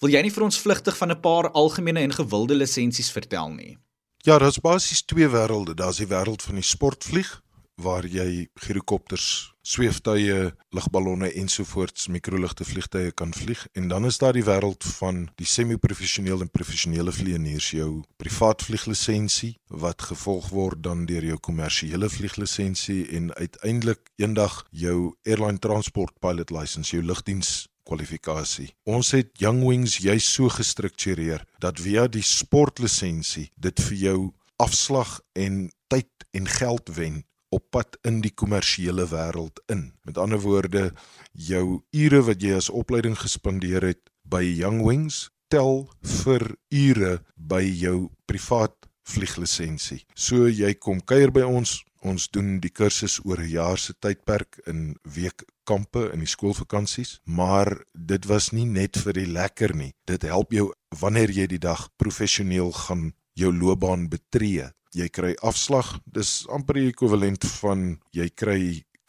Wil 0.00 0.10
jy 0.10 0.22
nie 0.22 0.30
vir 0.30 0.44
ons 0.44 0.60
vlugtig 0.60 0.96
van 0.96 1.10
'n 1.10 1.20
paar 1.20 1.50
algemene 1.50 2.00
en 2.00 2.12
gewilde 2.12 2.54
lisensies 2.54 3.10
vertel 3.10 3.50
nie? 3.50 3.78
Ja, 4.22 4.38
daar's 4.38 4.60
basies 4.60 5.02
twee 5.02 5.28
wêrelde. 5.28 5.74
Daar's 5.74 5.96
die 5.96 6.06
wêreld 6.06 6.42
van 6.42 6.54
die 6.54 6.64
sportvlieg 6.64 7.42
waar 7.82 8.06
jy 8.06 8.48
girokopters, 8.62 9.52
sweeftuie, 9.62 10.50
lugballonne 10.74 11.30
ensovoorts 11.40 12.08
mikroligte 12.12 12.64
vliegtye 12.64 13.12
kan 13.12 13.32
vlieg 13.36 13.66
en 13.78 13.88
dan 13.92 14.08
is 14.08 14.18
daar 14.18 14.36
die 14.36 14.44
wêreld 14.46 14.84
van 14.98 15.26
die 15.40 15.46
semi-professionele 15.46 16.46
en 16.46 16.52
professionele 16.52 17.12
vlieëniers 17.12 17.70
jou 17.76 17.90
privaat 18.20 18.64
vlieglisensie 18.66 19.52
wat 19.84 20.02
gevolg 20.10 20.48
word 20.54 20.82
dan 20.84 21.04
deur 21.10 21.24
jou 21.32 21.38
kommersiële 21.50 22.08
vlieglisensie 22.10 23.02
en 23.18 23.32
uiteindelik 23.34 24.10
eendag 24.22 24.64
jou 24.70 25.14
airline 25.26 25.58
transport 25.58 26.16
pilot 26.20 26.50
license, 26.50 26.96
jou 26.96 27.04
lugdiens 27.04 27.68
kwalifikasie. 27.90 28.70
Ons 28.88 29.12
het 29.16 29.32
Young 29.42 29.64
Wings 29.66 29.98
juis 30.02 30.26
so 30.26 30.50
gestruktureer 30.52 31.44
dat 31.62 31.80
via 31.82 32.06
die 32.08 32.24
sportlisensie 32.24 33.50
dit 33.56 33.82
vir 33.88 33.98
jou 34.04 34.18
afslag 34.60 35.18
en 35.32 35.66
tyd 35.90 36.28
en 36.36 36.46
geld 36.46 36.92
wen 36.94 37.22
op 37.50 37.66
pad 37.70 37.98
in 38.06 38.20
die 38.24 38.32
kommersiële 38.32 39.06
wêreld 39.10 39.60
in. 39.72 39.92
Met 40.06 40.18
ander 40.18 40.40
woorde, 40.40 40.90
jou 41.32 41.82
ure 41.90 42.22
wat 42.28 42.42
jy 42.42 42.54
as 42.56 42.70
opleiding 42.70 43.18
gespandeer 43.18 43.84
het 43.90 44.02
by 44.22 44.42
Young 44.46 44.84
Wings 44.86 45.28
tel 45.50 45.88
vir 46.22 46.44
ure 46.70 47.18
by 47.34 47.62
jou 47.64 48.10
privaat 48.30 48.76
vlieglisensie. 49.10 50.04
So 50.14 50.46
jy 50.46 50.76
kom 50.78 51.00
kuier 51.02 51.32
by 51.34 51.42
ons, 51.42 51.80
ons 52.06 52.28
doen 52.32 52.60
die 52.62 52.70
kursus 52.70 53.18
oor 53.24 53.40
'n 53.42 53.50
jaar 53.50 53.78
se 53.78 53.92
tydperk 53.98 54.60
in 54.66 54.96
weekkampe 55.02 56.10
in 56.12 56.20
die 56.20 56.30
skoolvakansies, 56.30 57.20
maar 57.24 57.84
dit 57.94 58.24
was 58.26 58.52
nie 58.52 58.64
net 58.64 58.96
vir 58.96 59.12
die 59.12 59.26
lekker 59.26 59.74
nie. 59.74 59.92
Dit 60.06 60.22
help 60.22 60.52
jou 60.52 60.72
wanneer 61.00 61.30
jy 61.30 61.46
die 61.46 61.58
dag 61.58 61.88
professioneel 61.96 62.72
gaan 62.72 63.12
jou 63.34 63.52
loopbaan 63.52 64.08
betree 64.08 64.70
jy 64.94 65.08
kry 65.08 65.34
afslag. 65.42 65.98
Dis 66.06 66.46
amper 66.50 66.80
die 66.80 66.90
ekwivalent 66.90 67.44
van 67.60 67.98
jy 68.12 68.28
kry 68.34 68.60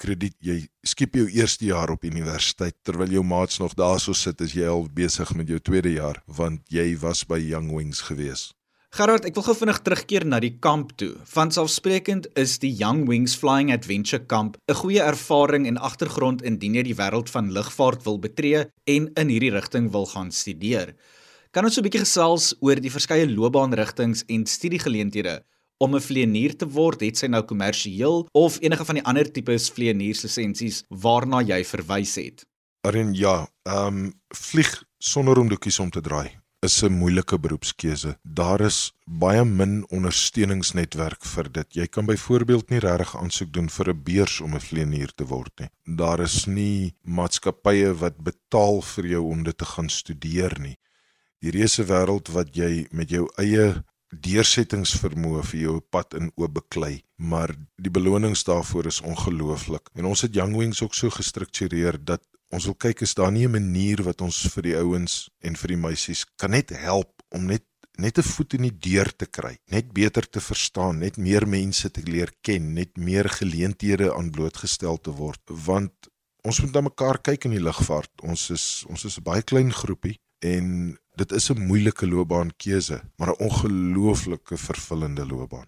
krediet. 0.01 0.37
Jy 0.41 0.65
skiep 0.85 1.19
jou 1.19 1.27
eerste 1.29 1.67
jaar 1.69 1.93
op 1.93 2.05
universiteit 2.07 2.77
terwyl 2.85 3.11
jou 3.11 3.23
maats 3.25 3.61
nog 3.61 3.75
daarso 3.77 4.15
sit 4.17 4.41
as 4.41 4.55
jy 4.57 4.65
al 4.69 4.87
besig 4.93 5.35
met 5.37 5.49
jou 5.51 5.59
tweede 5.59 5.93
jaar 5.97 6.21
want 6.27 6.65
jy 6.73 6.95
was 7.01 7.23
by 7.27 7.39
Young 7.41 7.71
Wings 7.75 8.01
gewees. 8.09 8.51
Gerard, 8.91 9.23
ek 9.23 9.37
wil 9.37 9.45
gou 9.45 9.53
vinnig 9.55 9.77
terugkeer 9.85 10.25
na 10.27 10.41
die 10.43 10.57
kamp 10.59 10.89
toe. 10.99 11.13
Van 11.31 11.47
selfsprekend 11.55 12.25
is 12.35 12.57
die 12.59 12.73
Young 12.75 13.05
Wings 13.07 13.37
Flying 13.39 13.71
Adventure 13.71 14.25
Camp 14.27 14.57
'n 14.67 14.75
goeie 14.75 14.99
ervaring 14.99 15.67
en 15.67 15.77
agtergrond 15.77 16.41
indien 16.41 16.75
jy 16.75 16.83
die 16.83 16.97
wêreld 16.99 17.29
van 17.29 17.53
lugvaart 17.55 18.03
wil 18.03 18.19
betree 18.19 18.65
en 18.85 19.07
in 19.15 19.29
hierdie 19.29 19.53
rigting 19.55 19.91
wil 19.91 20.05
gaan 20.05 20.31
studeer. 20.31 20.95
Kan 21.51 21.63
ons 21.63 21.75
so 21.75 21.81
'n 21.81 21.87
bietjie 21.87 22.03
gesels 22.03 22.55
oor 22.59 22.75
die 22.75 22.91
verskeie 22.91 23.27
loopbaanrigtinge 23.27 24.23
en 24.27 24.45
studiegeleenthede 24.45 25.43
om 25.81 25.95
'n 25.95 26.05
vlieënier 26.07 26.55
te 26.55 26.67
word, 26.69 27.01
het 27.01 27.17
sy 27.17 27.27
nou 27.27 27.41
kommersieel 27.43 28.27
of 28.31 28.59
enige 28.61 28.85
van 28.85 28.95
die 28.95 29.03
ander 29.03 29.31
tipes 29.31 29.69
vlieënierslisensies 29.73 30.83
waarna 30.89 31.41
jy 31.41 31.63
verwys 31.65 32.15
het? 32.15 32.45
Arin 32.85 33.13
ja, 33.13 33.47
ehm 33.65 33.87
um, 33.87 34.13
vlieg 34.29 34.83
sonder 34.97 35.37
om 35.39 35.49
doekies 35.49 35.79
om 35.79 35.89
te 35.89 36.01
draai 36.01 36.41
is 36.61 36.83
'n 36.83 36.93
moeilike 36.93 37.39
beroepskeuse. 37.39 38.17
Daar 38.21 38.61
is 38.61 38.93
baie 39.05 39.45
min 39.45 39.85
ondersteuningsnetwerk 39.89 41.25
vir 41.25 41.51
dit. 41.51 41.73
Jy 41.73 41.87
kan 41.87 42.05
byvoorbeeld 42.05 42.69
nie 42.69 42.79
regtig 42.79 43.17
aansoek 43.17 43.53
doen 43.53 43.69
vir 43.69 43.89
'n 43.89 44.03
beurs 44.03 44.41
om 44.41 44.53
'n 44.55 44.59
vlieënier 44.59 45.11
te 45.15 45.25
word 45.25 45.59
nie. 45.59 45.69
Daar 45.97 46.19
is 46.19 46.45
nie 46.45 46.93
maatskappye 47.01 47.93
wat 47.93 48.17
betaal 48.17 48.81
vir 48.81 49.05
jou 49.07 49.23
om 49.23 49.43
dit 49.43 49.57
te 49.57 49.65
gaan 49.65 49.89
studeer 49.89 50.59
nie. 50.59 50.77
Die 51.39 51.51
reuse 51.51 51.83
wêreld 51.83 52.29
wat 52.29 52.55
jy 52.55 52.87
met 52.91 53.09
jou 53.09 53.27
eie 53.37 53.83
deursettingsvermoë 54.11 55.43
vir 55.51 55.59
jou 55.61 55.79
pad 55.79 56.13
in 56.19 56.31
oop 56.35 56.53
beklei, 56.53 57.01
maar 57.17 57.53
die 57.77 57.91
belonings 57.91 58.43
daarvoor 58.43 58.87
is 58.91 59.01
ongelooflik. 59.01 59.89
En 59.95 60.05
ons 60.05 60.21
het 60.21 60.35
Young 60.35 60.57
Wings 60.57 60.81
ook 60.81 60.95
so 60.95 61.09
gestruktureer 61.09 61.97
dat 62.03 62.23
ons 62.51 62.67
wil 62.67 62.75
kyk 62.75 63.01
is 63.01 63.15
daar 63.15 63.31
nie 63.31 63.47
'n 63.47 63.51
manier 63.51 64.03
wat 64.03 64.21
ons 64.21 64.47
vir 64.53 64.63
die 64.63 64.77
ouens 64.77 65.29
en 65.39 65.55
vir 65.55 65.67
die 65.67 65.81
meisies 65.87 66.25
kan 66.35 66.51
net 66.51 66.69
help 66.69 67.23
om 67.31 67.45
net 67.45 67.63
net 67.97 68.17
'n 68.17 68.23
voet 68.23 68.53
in 68.53 68.61
die 68.61 68.77
deur 68.77 69.15
te 69.15 69.25
kry, 69.25 69.57
net 69.65 69.93
beter 69.93 70.29
te 70.29 70.39
verstaan, 70.39 70.99
net 70.99 71.17
meer 71.17 71.47
mense 71.47 71.91
te 71.91 72.01
leer 72.01 72.31
ken, 72.41 72.73
net 72.73 72.97
meer 72.97 73.29
geleenthede 73.29 74.13
aan 74.15 74.31
blootgestel 74.31 74.97
te 74.97 75.11
word, 75.11 75.41
want 75.45 75.93
ons 76.43 76.61
moet 76.61 76.73
na 76.73 76.81
mekaar 76.81 77.21
kyk 77.21 77.45
in 77.45 77.51
die 77.51 77.63
lugvaart. 77.63 78.11
Ons 78.23 78.49
is 78.49 78.85
ons 78.87 79.05
is 79.05 79.17
'n 79.17 79.23
baie 79.23 79.43
klein 79.43 79.71
groepie 79.71 80.19
en 80.39 80.97
dit 81.15 81.31
is 81.31 81.49
'n 81.49 81.65
moeilike 81.67 82.07
loopbaankeuse, 82.07 83.01
maar 83.17 83.29
'n 83.29 83.43
ongelooflike 83.47 84.57
vervullende 84.57 85.25
loopbaan. 85.25 85.67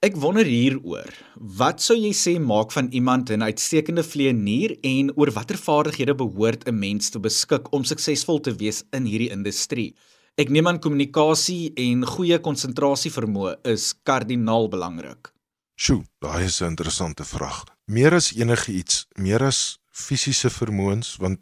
Ek 0.00 0.16
wonder 0.16 0.46
hieroor. 0.48 1.12
Wat 1.36 1.82
sou 1.82 1.92
jy 1.98 2.12
sê 2.16 2.40
maak 2.40 2.72
van 2.72 2.86
iemand 2.90 3.30
'n 3.30 3.42
uitstekende 3.42 4.02
vlieënier 4.02 4.78
en 4.80 5.12
oor 5.16 5.30
watter 5.30 5.58
vaardighede 5.58 6.14
behoort 6.14 6.64
'n 6.68 6.78
mens 6.78 7.10
te 7.10 7.20
beskik 7.20 7.72
om 7.72 7.84
suksesvol 7.84 8.40
te 8.40 8.54
wees 8.54 8.82
in 8.92 9.04
hierdie 9.04 9.30
industrie? 9.30 9.94
Ek 10.38 10.48
neem 10.48 10.66
aan 10.68 10.78
kommunikasie 10.78 11.72
en 11.74 12.06
goeie 12.06 12.38
konsentrasievermoë 12.38 13.58
is 13.62 13.94
kardinaal 14.02 14.68
belangrik. 14.68 15.32
Sjoe, 15.76 16.04
daai 16.18 16.44
is 16.44 16.60
'n 16.62 16.72
interessante 16.72 17.24
vraag. 17.24 17.64
Meer 17.84 18.14
as 18.14 18.32
enige 18.32 18.72
iets, 18.72 19.06
meer 19.16 19.42
as 19.42 19.78
fisiese 19.90 20.50
vermoëns, 20.50 21.16
want 21.16 21.40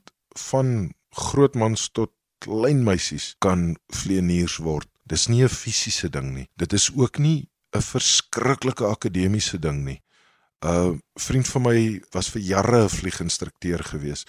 van 0.51 0.93
grootmans 1.11 1.89
tot 1.93 2.11
klein 2.39 2.85
meisies 2.85 3.35
kan 3.39 3.77
vleeniers 3.89 4.57
word. 4.57 4.89
Dis 5.07 5.27
nie 5.29 5.43
'n 5.43 5.49
fisiese 5.49 6.09
ding 6.11 6.35
nie. 6.35 6.49
Dit 6.57 6.73
is 6.73 6.91
ook 6.95 7.19
nie 7.19 7.49
'n 7.73 7.83
verskriklike 7.83 8.85
akademiese 8.85 9.59
ding 9.59 9.85
nie. 9.85 10.03
'n 10.61 10.69
uh, 10.69 10.99
Vriend 11.15 11.49
van 11.49 11.63
my 11.63 12.03
was 12.11 12.31
vir 12.31 12.43
jare 12.43 12.85
'n 12.85 12.89
vlieginstrukteur 12.89 13.85
gewees 13.85 14.25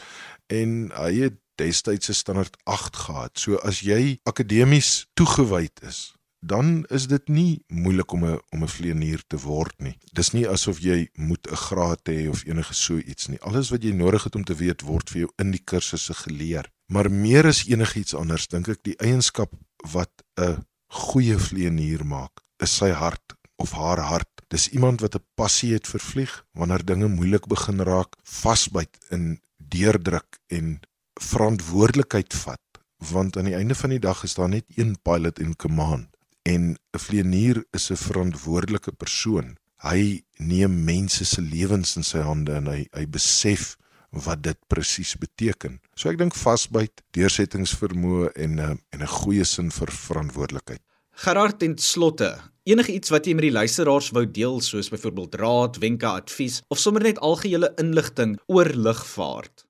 en 0.48 0.92
hy 0.94 1.13
het 1.25 1.36
destyds 1.56 2.10
'n 2.10 2.13
standaard 2.13 2.58
8 2.63 2.96
gehad. 2.96 3.39
So 3.39 3.56
as 3.56 3.80
jy 3.80 4.20
akademies 4.24 5.08
toegewyd 5.13 5.82
is, 5.82 6.13
dan 6.39 6.86
is 6.89 7.08
dit 7.08 7.28
nie 7.28 7.63
moeilik 7.68 8.12
om 8.12 8.25
'n 8.25 8.39
om 8.50 8.63
'n 8.63 8.68
vleenier 8.68 9.24
te 9.28 9.38
word 9.38 9.75
nie. 9.78 9.98
Dis 10.13 10.32
nie 10.32 10.48
asof 10.48 10.80
jy 10.80 11.10
moet 11.13 11.48
'n 11.51 11.56
graad 11.56 12.01
hê 12.10 12.30
of 12.30 12.46
enige 12.46 12.74
so 12.74 12.98
iets 12.98 13.28
nie. 13.28 13.42
Alles 13.42 13.70
wat 13.70 13.84
jy 13.84 13.92
nodig 13.92 14.24
het 14.24 14.36
om 14.36 14.44
te 14.44 14.56
weet 14.56 14.82
word 14.82 15.10
vir 15.10 15.20
jou 15.20 15.32
in 15.38 15.51
die 15.51 15.63
kursusse 15.63 16.13
geleer. 16.13 16.72
Maar 16.89 17.12
meer 17.13 17.46
as 17.46 17.65
enigiets 17.69 18.15
anders 18.17 18.48
dink 18.50 18.67
ek 18.74 18.81
die 18.88 18.98
eienskap 18.98 19.53
wat 19.93 20.24
'n 20.41 20.65
goeie 20.89 21.38
vleenier 21.38 22.01
maak, 22.05 22.41
is 22.58 22.74
sy 22.81 22.89
hart 22.89 23.36
of 23.62 23.72
haar 23.77 24.01
hart. 24.01 24.41
Dis 24.50 24.69
iemand 24.74 25.01
wat 25.01 25.15
'n 25.15 25.25
passie 25.36 25.74
het 25.74 25.88
vir 25.88 26.01
vlieg 26.01 26.34
wanneer 26.53 26.86
dinge 26.86 27.08
moeilik 27.08 27.46
begin 27.48 27.79
raak, 27.86 28.15
vasbyt 28.24 28.98
in 29.12 29.39
deurdruk 29.58 30.39
en 30.48 30.79
verantwoordelikheid 31.22 32.34
vat, 32.34 32.67
want 32.98 33.38
aan 33.38 33.46
die 33.46 33.55
einde 33.55 33.75
van 33.75 33.89
die 33.89 34.00
dag 34.00 34.24
is 34.24 34.34
daar 34.34 34.50
net 34.50 34.65
een 34.75 34.98
pilot 35.03 35.39
in 35.39 35.55
command 35.55 36.10
en 36.43 36.77
'n 36.93 37.00
vleenier 37.05 37.65
is 37.72 37.91
'n 37.91 37.96
verantwoordelike 37.96 38.91
persoon. 38.91 39.58
Hy 39.77 40.24
neem 40.38 40.84
mense 40.84 41.25
se 41.25 41.41
lewens 41.41 41.96
in 41.96 42.03
sy 42.03 42.19
hande 42.19 42.53
en 42.53 42.65
hy 42.65 42.88
hy 42.91 43.05
besef 43.05 43.77
wat 44.10 44.44
dit 44.44 44.58
presies 44.68 45.18
beteken. 45.18 45.80
So 45.96 46.10
ek 46.10 46.18
dink 46.18 46.36
vasbyt, 46.36 47.01
deursettingsvermoë 47.13 48.32
en 48.36 48.56
'n 48.56 48.60
uh, 48.60 48.75
en 48.94 49.01
'n 49.01 49.08
goeie 49.08 49.46
sin 49.46 49.72
vir 49.72 49.92
verantwoordelikheid. 49.92 50.82
Gerard 51.12 51.63
en 51.63 51.78
slotte, 51.78 52.38
enige 52.63 52.94
iets 52.94 53.10
wat 53.10 53.25
jy 53.25 53.34
met 53.34 53.42
die 53.42 53.51
luisteraars 53.51 54.12
wou 54.16 54.32
deel 54.32 54.62
soos 54.62 54.89
byvoorbeeld 54.89 55.36
raad, 55.36 55.78
wenke, 55.78 56.08
advies 56.08 56.62
of 56.70 56.80
sommer 56.80 57.04
net 57.04 57.20
algehele 57.20 57.74
inligting 57.78 58.39
oor 58.48 58.66
lugvaart. 58.66 59.66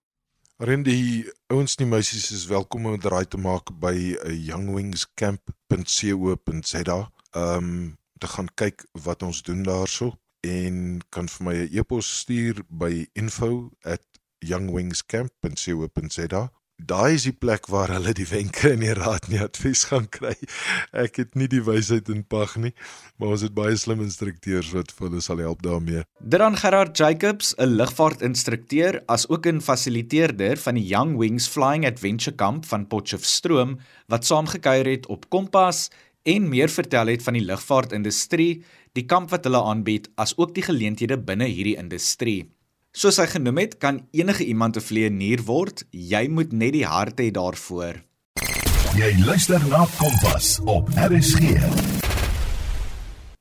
Ren 0.60 0.84
die 0.84 1.26
ouens 1.48 1.76
en 1.76 1.84
die 1.86 1.92
meisies 1.96 2.32
is 2.36 2.46
welkom 2.46 2.86
om 2.86 3.00
draai 3.00 3.26
te 3.26 3.38
maak 3.38 3.72
by 3.80 3.96
uh, 3.96 4.46
youngwingscamp.co.za. 4.52 7.12
Ehm 7.32 7.58
um, 7.58 7.98
te 8.20 8.28
gaan 8.28 8.52
kyk 8.60 8.84
wat 9.06 9.24
ons 9.24 9.40
doen 9.48 9.64
daarso 9.64 10.20
en 10.44 11.00
kan 11.10 11.28
vir 11.28 11.46
my 11.46 11.56
'n 11.56 11.70
e-pos 11.80 12.20
stuur 12.20 12.64
by 12.68 13.08
info@ 13.14 13.72
youngwingscamp.co.za 14.46 16.50
daai 16.80 17.18
is 17.18 17.26
die 17.28 17.36
plek 17.36 17.68
waar 17.72 17.92
hulle 17.92 18.14
die 18.16 18.28
wenke 18.30 18.72
en 18.72 18.84
die 18.84 18.94
raad 18.96 19.28
en 19.28 19.36
die 19.36 19.42
advies 19.44 19.86
gaan 19.90 20.08
kry. 20.12 20.36
Ek 20.96 21.20
het 21.20 21.36
nie 21.36 21.50
die 21.52 21.62
wysheid 21.64 22.10
in 22.12 22.24
pag 22.24 22.56
nie, 22.62 22.72
maar 23.20 23.36
ons 23.36 23.44
het 23.44 23.56
baie 23.56 23.76
slim 23.78 24.02
instrukteurs 24.04 24.72
wat 24.76 24.94
vir 24.96 25.10
hulle 25.10 25.24
sal 25.24 25.44
help 25.44 25.64
daarmee. 25.66 26.06
Dran 26.20 26.56
Gerard 26.60 26.98
Jacobs, 26.98 27.54
'n 27.58 27.76
lugvaartinstrukteur 27.76 29.04
as 29.08 29.28
ook 29.30 29.48
'n 29.48 29.62
fasiliteerder 29.62 30.58
van 30.58 30.76
die 30.76 30.88
Young 30.88 31.18
Wings 31.18 31.48
Flying 31.48 31.86
Adventure 31.86 32.36
Camp 32.36 32.66
van 32.66 32.88
Potchefstroom 32.88 33.80
wat 34.08 34.26
saamgekuier 34.26 34.88
het 34.88 35.08
op 35.08 35.30
Kompas 35.30 35.90
en 36.24 36.50
meer 36.50 36.70
vertel 36.70 37.08
het 37.08 37.24
van 37.24 37.34
die 37.34 37.46
lugvaartindustrie, 37.46 38.64
die 38.94 39.06
kamp 39.06 39.30
wat 39.30 39.44
hulle 39.44 39.64
aanbied, 39.64 40.10
as 40.16 40.38
ook 40.38 40.56
die 40.56 40.64
geleenthede 40.64 41.18
binne 41.18 41.46
hierdie 41.46 41.78
industrie. 41.78 42.59
Soos 42.90 43.20
hy 43.22 43.28
genoem 43.30 43.60
het, 43.62 43.76
kan 43.78 44.00
enige 44.18 44.46
iemand 44.50 44.76
'n 44.78 44.82
vleienier 44.82 45.44
word. 45.46 45.84
Jy 45.92 46.28
moet 46.28 46.52
net 46.52 46.74
die 46.74 46.86
hart 46.86 47.20
hê 47.22 47.30
daarvoor. 47.30 48.02
Jy 48.98 49.12
luister 49.26 49.62
na 49.70 49.86
Kompas 49.98 50.60
op 50.66 50.90
RSG. 50.98 51.54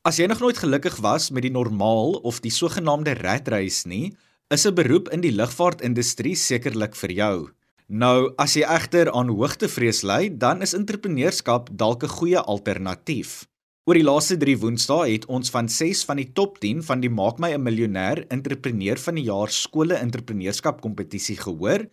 As 0.04 0.16
jy 0.18 0.26
nog 0.26 0.40
nooit 0.40 0.58
gelukkig 0.58 0.96
was 1.00 1.30
met 1.30 1.42
die 1.42 1.50
normaal 1.50 2.20
of 2.22 2.40
die 2.40 2.50
sogenaamde 2.50 3.14
rat 3.14 3.48
race 3.48 3.88
nie, 3.88 4.14
is 4.50 4.66
'n 4.66 4.74
beroep 4.74 5.08
in 5.08 5.20
die 5.20 5.32
lugvaartindustrie 5.32 6.36
sekerlik 6.36 6.94
vir 6.94 7.10
jou. 7.10 7.48
Nou, 7.88 8.34
as 8.36 8.52
jy 8.54 8.62
egter 8.68 9.10
aan 9.12 9.28
hoogtevrees 9.28 10.02
ly, 10.02 10.28
dan 10.28 10.60
is 10.60 10.74
entrepreneurskap 10.74 11.70
dalk 11.72 12.02
'n 12.04 12.08
goeie 12.08 12.38
alternatief. 12.38 13.48
Oor 13.88 13.96
die 13.96 14.04
laaste 14.04 14.34
3 14.36 14.52
Woensdae 14.60 15.14
het 15.14 15.22
ons 15.32 15.48
van 15.48 15.68
6 15.72 16.02
van 16.04 16.18
die 16.20 16.26
top 16.36 16.58
10 16.60 16.82
van 16.84 17.00
die 17.00 17.08
Maak 17.08 17.38
my 17.40 17.48
'n 17.56 17.62
miljonair 17.64 18.18
entrepreneur 18.28 18.98
van 19.00 19.14
die 19.16 19.24
jaar 19.24 19.48
skole 19.48 19.94
entrepreneurskap 19.96 20.82
kompetisie 20.82 21.36
gehoor, 21.40 21.86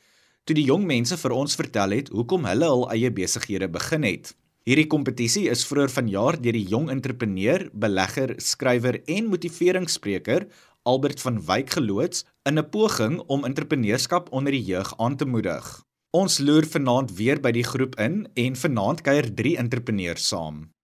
toe 0.44 0.56
die 0.56 0.66
jong 0.68 0.84
mense 0.84 1.16
vir 1.16 1.32
ons 1.32 1.56
vertel 1.56 1.96
het 1.96 2.10
hoekom 2.10 2.44
hulle 2.52 2.68
hul 2.68 2.84
eie 2.92 3.10
besighede 3.10 3.72
begin 3.72 4.04
het. 4.04 4.36
Hierdie 4.68 4.88
kompetisie 4.88 5.48
is 5.48 5.64
vroeër 5.64 5.90
vanjaar 5.90 6.42
deur 6.42 6.52
die 6.60 6.68
jong 6.68 6.90
entrepreneur, 6.90 7.70
belegger, 7.72 8.36
skrywer 8.40 9.00
en 9.08 9.32
motiveringsspreker 9.32 10.48
Albert 10.84 11.22
van 11.22 11.40
Wyk 11.40 11.70
geloods 11.80 12.26
in 12.44 12.60
'n 12.60 12.70
poging 12.70 13.24
om 13.28 13.46
entrepreneurskap 13.46 14.28
onder 14.34 14.52
die 14.52 14.66
jeug 14.66 14.94
aan 15.00 15.16
te 15.16 15.26
moedig. 15.26 15.84
Ons 16.12 16.40
loer 16.40 16.68
vanaand 16.68 17.16
weer 17.16 17.40
by 17.40 17.52
die 17.52 17.64
groep 17.64 17.96
in 17.96 18.28
en 18.36 18.56
vanaand 18.56 19.02
kuier 19.02 19.34
3 19.34 19.58
entrepreneurs 19.58 20.28
saam. 20.28 20.75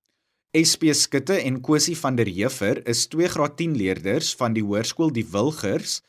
SP 0.52 0.92
Skutte 0.92 1.38
en 1.48 1.62
Kosie 1.64 1.96
van 1.96 2.18
der 2.20 2.28
Heever 2.28 2.82
is 2.84 3.06
twee 3.08 3.30
graad 3.32 3.54
10 3.56 3.78
leerders 3.80 4.34
van 4.36 4.52
die 4.52 4.64
hoërskool 4.66 5.14
Die 5.16 5.24
Wilgers 5.32 6.02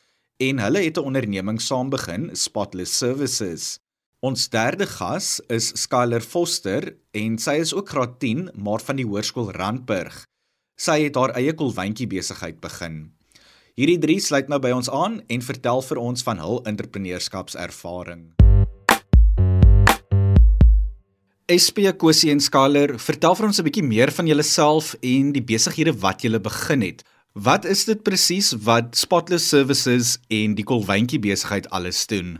en 0.43 0.59
hulle 0.59 0.81
het 0.83 0.99
'n 0.99 1.07
onderneming 1.07 1.61
saam 1.61 1.89
begin, 1.89 2.35
Spotless 2.35 2.97
Services. 2.97 3.79
Ons 4.19 4.49
derde 4.49 4.85
gas 4.85 5.39
is 5.47 5.71
Skyler 5.81 6.21
Foster 6.21 6.95
en 7.11 7.37
sy 7.37 7.51
is 7.51 7.73
ook 7.73 7.89
graad 7.89 8.19
10 8.19 8.49
maar 8.55 8.81
van 8.81 8.95
die 8.95 9.05
hoërskool 9.05 9.51
Randburg. 9.51 10.25
Sy 10.75 11.03
het 11.03 11.15
haar 11.15 11.31
eie 11.35 11.53
kolwyntjie 11.53 12.07
besigheid 12.07 12.59
begin. 12.59 13.13
Hierdie 13.75 13.99
drie 13.99 14.19
sluit 14.19 14.49
nou 14.49 14.59
by 14.59 14.71
ons 14.71 14.89
aan 14.89 15.21
en 15.27 15.41
vertel 15.41 15.81
vir 15.81 15.97
ons 15.97 16.23
van 16.23 16.37
hul 16.37 16.63
entrepreneurskapservaring. 16.63 18.42
SP 21.51 21.91
Kosie 21.99 22.31
en 22.31 22.39
Skaler, 22.39 22.93
vertel 22.95 23.35
vir 23.35 23.45
ons 23.45 23.59
'n 23.59 23.67
bietjie 23.67 23.83
meer 23.83 24.11
van 24.15 24.27
julleself 24.27 24.95
en 25.03 25.33
die 25.35 25.43
besighede 25.43 25.91
wat 25.99 26.21
julle 26.23 26.39
begin 26.39 26.81
het. 26.81 27.03
Wat 27.33 27.65
is 27.65 27.83
dit 27.85 28.03
presies 28.03 28.53
wat 28.63 28.95
Spotless 28.95 29.49
Services 29.49 30.17
en 30.29 30.55
die 30.55 30.63
kolwyntjie 30.63 31.19
besigheid 31.19 31.69
alles 31.69 32.07
doen? 32.07 32.39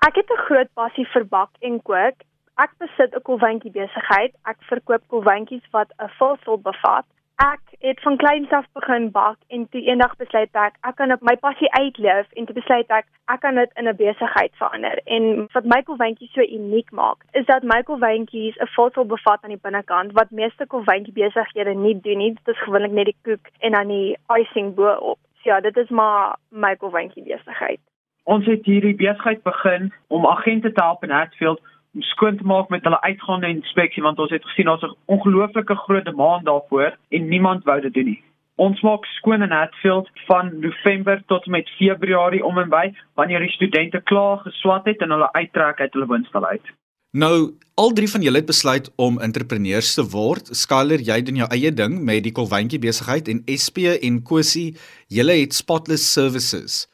Ek 0.00 0.14
het 0.16 0.30
'n 0.30 0.44
groot 0.48 0.70
passie 0.74 1.06
vir 1.12 1.24
bak 1.24 1.50
en 1.60 1.82
kook. 1.82 2.24
Ek 2.56 2.72
besit 2.78 3.12
'n 3.14 3.22
kolwyntjie 3.22 3.70
besigheid. 3.70 4.32
Ek 4.46 4.56
verkoop 4.70 5.02
kolwyntjies 5.08 5.66
wat 5.70 5.92
'n 5.98 6.08
vulsel 6.18 6.56
bevat 6.56 7.04
Ek 7.38 7.60
het 7.78 8.00
van 8.00 8.16
kleins 8.16 8.50
af 8.50 8.64
begin 8.72 9.10
bak 9.10 9.36
en 9.46 9.68
toe 9.70 9.80
eendag 9.80 10.16
besluit 10.18 10.56
ek 10.58 10.74
ek 10.88 10.96
kan 10.98 11.12
op 11.14 11.20
my 11.22 11.36
passie 11.38 11.68
uitleef 11.70 12.32
en 12.34 12.48
toe 12.48 12.54
besluit 12.56 12.90
ek 12.96 13.06
ek 13.34 13.40
kan 13.44 13.54
dit 13.54 13.70
in 13.78 13.86
'n 13.88 13.96
besigheid 14.00 14.52
verander. 14.58 14.98
En 15.04 15.46
wat 15.52 15.64
Michael 15.64 15.98
Wyntjies 16.00 16.32
so 16.32 16.40
uniek 16.40 16.90
maak, 16.90 17.22
is 17.32 17.46
dat 17.46 17.62
Michael 17.62 17.98
Wyntjies 17.98 18.58
'n 18.58 18.66
voedsel 18.74 19.06
bevat 19.06 19.42
aan 19.42 19.54
die 19.54 19.62
binnekant 19.62 20.12
wat 20.12 20.30
meeste 20.30 20.66
kolwyntjie 20.66 21.12
besighede 21.12 21.74
nie 21.74 22.00
doen 22.00 22.18
nie. 22.18 22.34
Dit 22.34 22.54
is 22.54 22.62
gewoonlik 22.62 22.90
net 22.90 23.04
die 23.04 23.22
koek 23.22 23.46
en 23.58 23.72
dan 23.72 23.88
die 23.88 24.18
icing 24.38 24.74
bo-op. 24.74 25.18
So 25.42 25.50
ja, 25.50 25.60
dit 25.60 25.76
is 25.76 25.88
maar 25.88 26.36
Michael 26.50 26.92
Wyntjie 26.92 27.22
besigheid. 27.22 27.80
Ons 28.24 28.46
het 28.46 28.64
hierdie 28.64 28.94
besigheid 28.94 29.42
begin 29.42 29.92
om 30.08 30.26
agente 30.26 30.72
te 30.72 30.82
help 30.82 31.02
in 31.04 31.10
Hatfield 31.10 31.60
skoon 32.02 32.36
te 32.36 32.44
maak 32.44 32.68
met 32.68 32.82
hulle 32.82 33.00
uitgaande 33.00 33.48
inspeksie 33.48 34.02
want 34.02 34.18
ons 34.18 34.30
het 34.30 34.44
gesien 34.44 34.66
daar's 34.66 34.82
'n 34.82 34.96
ongelooflike 35.04 35.74
groot 35.74 36.04
demand 36.04 36.44
daarvoor 36.44 36.96
en 37.08 37.28
niemand 37.28 37.64
wou 37.64 37.80
dit 37.80 37.94
doen 37.94 38.04
nie. 38.04 38.22
Ons 38.56 38.80
maak 38.80 39.04
skoon 39.04 39.42
in 39.42 39.50
Hatfield 39.50 40.08
van 40.26 40.58
November 40.60 41.22
tot 41.26 41.46
met 41.46 41.70
Februarie 41.78 42.44
om 42.44 42.58
en 42.58 42.68
by 42.68 42.94
wanneer 43.14 43.40
die 43.40 43.54
studente 43.54 44.00
klaar 44.00 44.38
geswat 44.38 44.84
het 44.84 45.00
en 45.00 45.10
hulle 45.10 45.32
uittrek 45.32 45.80
uit 45.80 45.92
hulle 45.92 46.06
woonstel 46.06 46.46
uit. 46.46 46.66
Nou, 47.10 47.54
al 47.74 47.92
drie 47.92 48.10
van 48.10 48.20
julle 48.20 48.36
het 48.36 48.46
besluit 48.46 48.90
om 48.96 49.20
entrepreneurs 49.20 49.94
te 49.94 50.04
word. 50.10 50.50
Skyler, 50.52 51.00
jy 51.00 51.22
doen 51.22 51.40
jou 51.40 51.48
eie 51.54 51.72
ding 51.72 52.02
met 52.04 52.20
die 52.26 52.34
kolwyntjie 52.36 52.78
besigheid 52.82 53.28
en 53.32 53.40
SP 53.48 53.86
en 53.96 54.22
Kosie, 54.22 54.76
julle 55.08 55.38
het 55.40 55.56
Spotless 55.56 56.12
Services. 56.12 56.86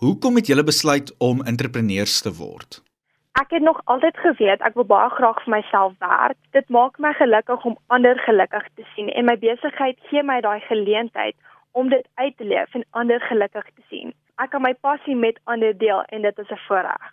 Hoekom 0.00 0.40
het 0.40 0.46
julle 0.46 0.64
besluit 0.64 1.10
om 1.18 1.42
entrepreneurs 1.42 2.20
te 2.22 2.32
word? 2.32 2.80
Ek 3.40 3.50
het 3.50 3.62
nog 3.62 3.80
altyd 3.84 4.16
geweet 4.16 4.62
ek 4.66 4.74
wil 4.74 4.86
baie 4.90 5.10
graag 5.14 5.36
vir 5.44 5.52
myself 5.52 5.92
werk. 6.02 6.36
Dit 6.56 6.68
maak 6.74 6.96
my 6.98 7.12
gelukkig 7.14 7.64
om 7.70 7.76
ander 7.86 8.18
gelukkig 8.26 8.64
te 8.74 8.86
sien 8.94 9.10
en 9.12 9.28
my 9.28 9.36
besigheid 9.38 9.98
gee 10.10 10.22
my 10.26 10.40
daai 10.42 10.60
geleentheid 10.60 11.36
om 11.72 11.90
dit 11.92 12.06
uit 12.14 12.34
te 12.36 12.44
leef 12.44 12.74
en 12.74 12.84
ander 12.90 13.20
gelukkig 13.20 13.68
te 13.74 13.84
sien. 13.90 14.10
Ek 14.42 14.50
kan 14.50 14.64
my 14.64 14.72
passie 14.86 15.14
met 15.16 15.38
ander 15.44 15.76
deel 15.78 16.02
en 16.08 16.26
dit 16.26 16.38
is 16.38 16.50
'n 16.50 16.58
voorreg. 16.66 17.12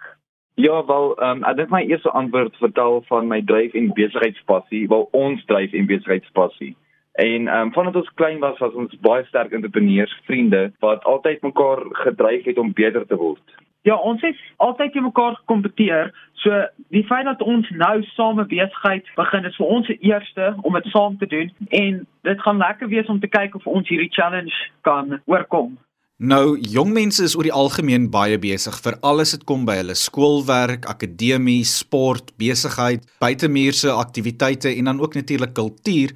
Ja, 0.55 0.85
wel, 0.85 1.05
um, 1.23 1.43
ek 1.43 1.55
dink 1.55 1.69
my 1.69 1.83
eerste 1.83 2.09
antwoord 2.09 2.57
vertel 2.57 3.03
van 3.07 3.27
my 3.27 3.41
dryf 3.41 3.73
en 3.73 3.93
besigheidspassie, 3.93 4.87
wel 4.87 5.07
ons 5.11 5.45
dryf 5.45 5.73
en 5.73 5.85
besigheidspassie. 5.85 6.75
En 7.11 7.47
ehm 7.47 7.61
um, 7.61 7.73
vandat 7.73 7.95
ons 7.95 8.13
klein 8.13 8.39
was, 8.39 8.57
was 8.57 8.73
ons 8.73 8.97
baie 8.99 9.25
sterk 9.25 9.51
entrepreneurs, 9.51 10.21
vriende 10.25 10.71
wat 10.79 11.03
altyd 11.03 11.41
mekaar 11.41 11.85
gedryf 11.91 12.43
het 12.43 12.57
om 12.57 12.73
beter 12.73 13.05
te 13.05 13.15
word. 13.15 13.64
Ja, 13.85 13.95
ons 14.01 14.21
het 14.25 14.37
altyd 14.57 14.95
te 14.95 15.01
mekaar 15.01 15.35
gekompeteer. 15.35 16.09
So 16.41 16.63
die 16.93 17.03
feit 17.05 17.25
dat 17.25 17.41
ons 17.41 17.69
nou 17.69 18.01
same 18.15 18.45
besigheid 18.49 19.05
begin 19.17 19.45
is 19.45 19.57
vir 19.61 19.73
ons 19.77 19.85
se 19.89 19.97
eerste 20.01 20.53
om 20.65 20.73
dit 20.73 20.87
saam 20.93 21.17
te 21.21 21.29
doen 21.29 21.51
en 21.69 21.99
dit 22.25 22.41
gaan 22.41 22.61
lekker 22.61 22.89
wees 22.89 23.11
om 23.13 23.19
te 23.21 23.29
kyk 23.29 23.55
of 23.55 23.67
ons 23.69 23.89
hierdie 23.89 24.09
challenge 24.17 24.57
kan 24.89 25.19
oorkom. 25.29 25.75
Nou, 26.17 26.57
jong 26.57 26.93
mense 26.95 27.21
is 27.27 27.35
oor 27.37 27.45
die 27.45 27.53
algemeen 27.53 28.09
baie 28.09 28.39
besig 28.41 28.77
vir 28.81 28.97
alles 29.05 29.35
wat 29.35 29.45
kom 29.49 29.65
by 29.69 29.77
hulle 29.81 29.97
skoolwerk, 29.99 30.89
akademie, 30.89 31.61
sport, 31.67 32.33
besigheid, 32.41 33.05
buitemuurse 33.21 33.93
aktiwiteite 33.93 34.73
en 34.73 34.93
dan 34.93 35.01
ook 35.03 35.13
natuurlik 35.19 35.53
kultuur. 35.53 36.15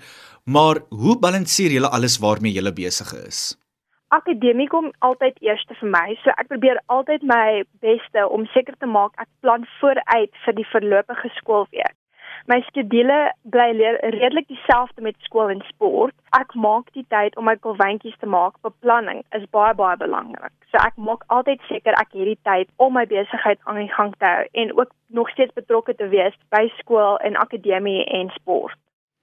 Maar 0.50 0.82
hoe 0.90 1.20
balanseer 1.22 1.78
julle 1.78 1.92
alles 1.94 2.18
waarmee 2.18 2.56
julle 2.56 2.74
besig 2.74 3.14
is? 3.28 3.60
Akademie 4.10 4.68
kom 4.68 4.92
altyd 5.06 5.38
eerste 5.46 5.76
vir 5.80 5.90
my. 5.94 6.18
So 6.24 6.34
ek 6.42 6.50
probeer 6.52 6.82
altyd 6.86 7.24
my 7.24 7.64
beste 7.86 8.28
om 8.28 8.48
seker 8.54 8.78
te 8.80 8.90
maak 8.90 9.18
ek 9.22 9.30
plan 9.46 9.66
vooruit 9.80 10.44
vir 10.46 10.58
die 10.58 10.70
verlopige 10.74 11.32
skoolweek. 11.38 11.96
My 12.50 12.62
skedule 12.66 13.18
bly 13.54 13.68
redelik 14.16 14.48
dieselfde 14.48 15.04
met 15.06 15.16
skool 15.28 15.52
en 15.54 15.62
sport. 15.68 16.16
Ek 16.40 16.56
maak 16.56 16.88
die 16.98 17.06
tyd 17.14 17.36
om 17.38 17.46
my 17.46 17.56
kolwyntjies 17.62 18.18
te 18.22 18.26
maak. 18.26 18.56
Beplanning 18.66 19.22
is 19.38 19.46
baie 19.54 19.76
baie 19.78 19.98
belangrik. 20.02 20.56
So 20.72 20.82
ek 20.82 20.98
maak 20.98 21.26
altyd 21.28 21.62
seker 21.70 21.98
ek 22.00 22.16
het 22.18 22.32
die 22.32 22.40
tyd 22.50 22.72
om 22.78 22.96
my 22.98 23.06
besigheid 23.12 23.62
aan 23.66 23.84
die 23.84 23.94
gang 23.94 24.16
te 24.18 24.26
hou 24.26 24.48
en 24.64 24.74
ook 24.80 24.92
nog 25.20 25.30
steeds 25.36 25.54
betrokke 25.54 25.94
te 26.00 26.10
wees 26.10 26.34
by 26.56 26.66
skool 26.80 27.22
en 27.28 27.38
akademie 27.38 28.06
en 28.06 28.34
sport. 28.40 28.78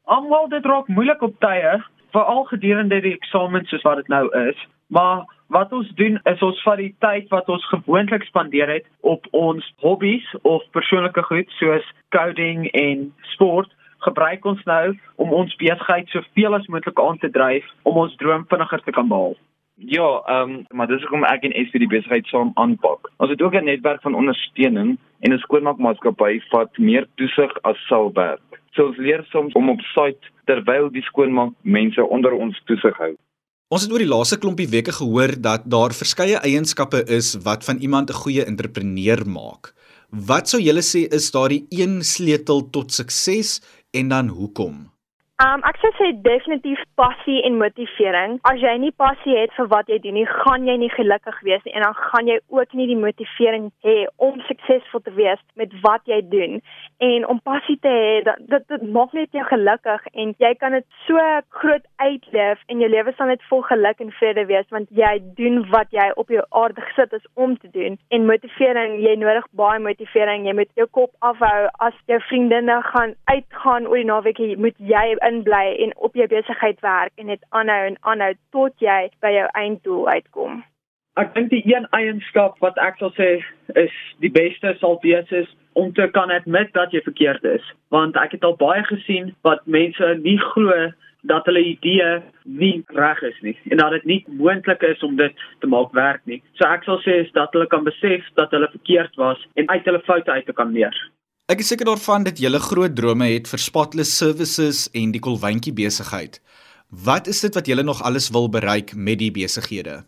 Alhoewel 0.06 0.48
dit 0.48 0.64
raak 0.64 0.88
moeilik 0.88 1.22
op 1.22 1.34
tye, 1.42 1.78
veral 2.14 2.44
gedurende 2.52 3.00
die 3.02 3.16
eksamens 3.16 3.70
soos 3.70 3.82
wat 3.82 3.98
dit 4.04 4.08
nou 4.12 4.28
is, 4.46 4.66
Maar 4.86 5.24
wat 5.46 5.72
ons 5.72 5.90
doen 5.94 6.20
is 6.22 6.42
ons 6.42 6.62
vat 6.62 6.76
die 6.76 6.94
tyd 6.98 7.28
wat 7.28 7.48
ons 7.48 7.64
gewoonlik 7.68 8.22
spandeer 8.22 8.68
het 8.68 8.86
op 9.00 9.26
ons 9.30 9.72
hobbies 9.82 10.26
of 10.42 10.62
persoonlike 10.70 11.22
goed 11.22 11.50
soos 11.58 11.86
coding 12.14 12.70
en 12.70 13.12
sport 13.34 13.72
gebruik 14.06 14.44
ons 14.44 14.62
nou 14.64 14.94
om 15.16 15.32
ons 15.32 15.56
besigheid 15.56 16.08
soveel 16.08 16.54
as 16.54 16.66
moontlik 16.70 17.00
aan 17.00 17.18
te 17.18 17.30
dryf 17.30 17.66
om 17.82 17.98
ons 18.04 18.16
droom 18.22 18.46
vinniger 18.50 18.82
te 18.84 18.94
kan 18.94 19.08
behaal. 19.08 19.36
Ja, 19.76 20.22
ehm 20.26 20.50
um, 20.50 20.64
maar 20.72 20.86
dis 20.88 21.02
hoekom 21.04 21.24
ek 21.28 21.42
en 21.44 21.54
SP 21.66 21.80
die 21.82 21.90
besigheid 21.90 22.26
saam 22.32 22.54
aanpak. 22.54 23.10
Ons 23.20 23.30
het 23.30 23.42
ook 23.42 23.54
'n 23.54 23.64
netwerk 23.64 24.02
van 24.02 24.14
ondersteuning 24.14 24.96
en 25.20 25.32
'n 25.32 25.38
skoonmaakmaatskappy 25.38 26.40
wat 26.50 26.78
meer 26.78 27.06
toesig 27.14 27.52
as 27.62 27.86
sal 27.86 28.12
werk. 28.12 28.60
So 28.72 28.86
ons 28.86 28.96
leer 28.96 29.24
soms 29.28 29.52
om 29.52 29.68
op 29.70 29.80
site 29.80 30.30
terwyl 30.44 30.90
die 30.90 31.02
skoonmaak 31.02 31.52
mense 31.62 32.08
onder 32.08 32.32
ons 32.32 32.62
toesig 32.64 32.96
hou. 32.96 33.14
Ons 33.66 33.82
het 33.82 33.90
oor 33.90 33.98
die 33.98 34.06
laaste 34.06 34.36
klompie 34.38 34.68
weke 34.70 34.92
gehoor 34.94 35.32
dat 35.42 35.64
daar 35.66 35.90
verskeie 35.90 36.38
eienskappe 36.38 37.00
is 37.10 37.32
wat 37.42 37.64
van 37.66 37.80
iemand 37.82 38.10
'n 38.10 38.18
goeie 38.22 38.44
entrepreneur 38.46 39.26
maak. 39.26 39.74
Wat 40.10 40.48
sou 40.48 40.60
julle 40.62 40.84
sê 40.86 41.02
is 41.10 41.30
daardie 41.34 41.66
een 41.70 42.04
sleutel 42.04 42.70
tot 42.70 42.92
sukses 42.92 43.60
en 43.90 44.08
dan 44.08 44.28
hoekom? 44.28 44.95
Um 45.36 45.60
ek 45.68 45.76
sê 45.84 46.14
definitief 46.24 46.80
passie 46.96 47.42
en 47.44 47.58
motivering. 47.60 48.38
As 48.48 48.56
jy 48.56 48.70
nie 48.80 48.92
passie 48.96 49.34
het 49.36 49.52
vir 49.52 49.66
wat 49.68 49.90
jy 49.92 49.98
doen 50.00 50.14
nie, 50.16 50.24
gaan 50.24 50.64
jy 50.64 50.76
nie 50.80 50.88
gelukkig 50.88 51.42
wees 51.44 51.64
nie 51.66 51.74
en 51.76 51.84
dan 51.84 51.96
gaan 51.98 52.30
jy 52.30 52.38
ook 52.56 52.72
nie 52.72 52.86
die 52.88 52.96
motivering 52.96 53.66
hê 53.84 54.06
om 54.16 54.38
suksesvol 54.48 55.02
te 55.04 55.12
wees 55.18 55.42
met 55.60 55.74
wat 55.82 56.08
jy 56.08 56.22
doen. 56.32 56.62
En 57.04 57.26
om 57.28 57.42
passie 57.44 57.76
te 57.84 57.92
hê, 57.92 58.22
dit 58.24 58.64
dit 58.72 58.86
maak 58.94 59.12
net 59.18 59.36
jou 59.36 59.44
gelukkig 59.50 60.06
en 60.14 60.32
jy 60.40 60.54
kan 60.56 60.78
dit 60.78 60.86
so 61.04 61.26
groot 61.58 61.84
uitleef 62.00 62.64
en 62.72 62.80
jou 62.80 62.88
lewe 62.94 63.12
sal 63.18 63.28
net 63.28 63.44
vol 63.50 63.60
geluk 63.68 64.00
en 64.00 64.14
vrede 64.22 64.46
wees 64.48 64.72
want 64.72 64.88
jy 65.02 65.12
doen 65.36 65.66
wat 65.74 65.92
jy 65.92 66.08
op 66.16 66.32
jou 66.32 66.46
aarde 66.62 66.80
gesit 66.88 67.12
is 67.20 67.28
om 67.34 67.58
te 67.60 67.68
doen. 67.76 68.00
En 68.08 68.24
motivering, 68.32 68.96
jy 69.04 69.18
nodig 69.20 69.52
baie 69.52 69.84
motivering. 69.84 70.48
Jy 70.48 70.56
moet 70.62 70.72
jou 70.80 70.88
kop 70.96 71.12
afhou 71.20 71.68
as 71.90 72.02
jou 72.08 72.22
vriendinne 72.30 72.80
gaan 72.88 73.12
uitgaan 73.28 73.92
oor 73.92 74.00
die 74.00 74.08
naweek, 74.08 74.44
moet 74.56 74.80
jy 74.80 75.06
inbly 75.28 75.76
en 75.84 75.92
op 75.96 76.14
jou 76.14 76.28
besigheid 76.30 76.80
werk 76.80 77.12
en 77.16 77.26
dit 77.32 77.44
aanhou 77.48 77.82
en 77.90 77.98
aanhou 78.00 78.32
tot 78.54 78.72
jy 78.82 79.06
by 79.24 79.32
jou 79.34 79.46
einddoel 79.52 80.08
uitkom. 80.08 80.64
Ek 81.16 81.32
dink 81.34 81.48
die 81.50 81.62
een 81.64 81.86
eienskap 81.96 82.58
wat 82.60 82.76
ek 82.82 82.98
sal 83.00 83.12
sê 83.16 83.30
is 83.80 83.94
die 84.20 84.32
beste 84.32 84.74
sal 84.82 84.98
wees 85.04 85.30
is 85.32 85.48
om 85.76 85.92
te 85.96 86.08
kan 86.12 86.30
admit 86.32 86.72
dat 86.76 86.92
jy 86.92 87.00
verkeerd 87.04 87.44
is, 87.48 87.64
want 87.92 88.16
ek 88.20 88.36
het 88.36 88.44
al 88.44 88.56
baie 88.60 88.84
gesien 88.88 89.32
wat 89.44 89.64
mense 89.64 90.12
nie 90.20 90.36
glo 90.52 90.90
dat 91.26 91.48
hulle 91.48 91.62
idee 91.72 92.20
nie 92.44 92.84
reg 92.94 93.22
is 93.22 93.38
nie 93.42 93.56
en 93.70 93.80
dat 93.80 93.96
dit 93.96 94.04
nie 94.10 94.18
moontlik 94.28 94.84
is 94.86 95.02
om 95.02 95.16
dit 95.16 95.44
te 95.60 95.70
maak 95.72 95.92
werk 95.96 96.22
nie. 96.24 96.42
So 96.60 96.68
ek 96.68 96.84
sal 96.84 97.00
sê 97.04 97.22
is 97.24 97.32
dat 97.36 97.56
hulle 97.56 97.68
kan 97.72 97.84
besef 97.88 98.28
dat 98.38 98.52
hulle 98.54 98.68
verkeerd 98.76 99.16
was 99.20 99.40
en 99.56 99.68
uit 99.72 99.88
hulle 99.88 100.04
foute 100.06 100.30
uit 100.30 100.46
te 100.46 100.56
kan 100.56 100.72
leer. 100.76 100.94
Ek 101.46 101.60
is 101.62 101.68
seker 101.70 101.86
daarvan 101.86 102.24
dat 102.26 102.40
'n 102.42 102.58
groot 102.58 102.96
drome 102.96 103.26
het 103.30 103.48
vir 103.48 103.58
Spotless 103.58 104.16
Services 104.16 104.90
en 104.90 105.10
die 105.10 105.20
Kolwyntjie 105.20 105.72
besigheid. 105.72 106.40
Wat 106.90 107.26
is 107.26 107.40
dit 107.40 107.54
wat 107.54 107.66
jy 107.66 107.82
nog 107.82 108.02
alles 108.02 108.30
wil 108.30 108.48
bereik 108.48 108.94
met 108.96 109.18
die 109.18 109.30
besighede? 109.30 110.04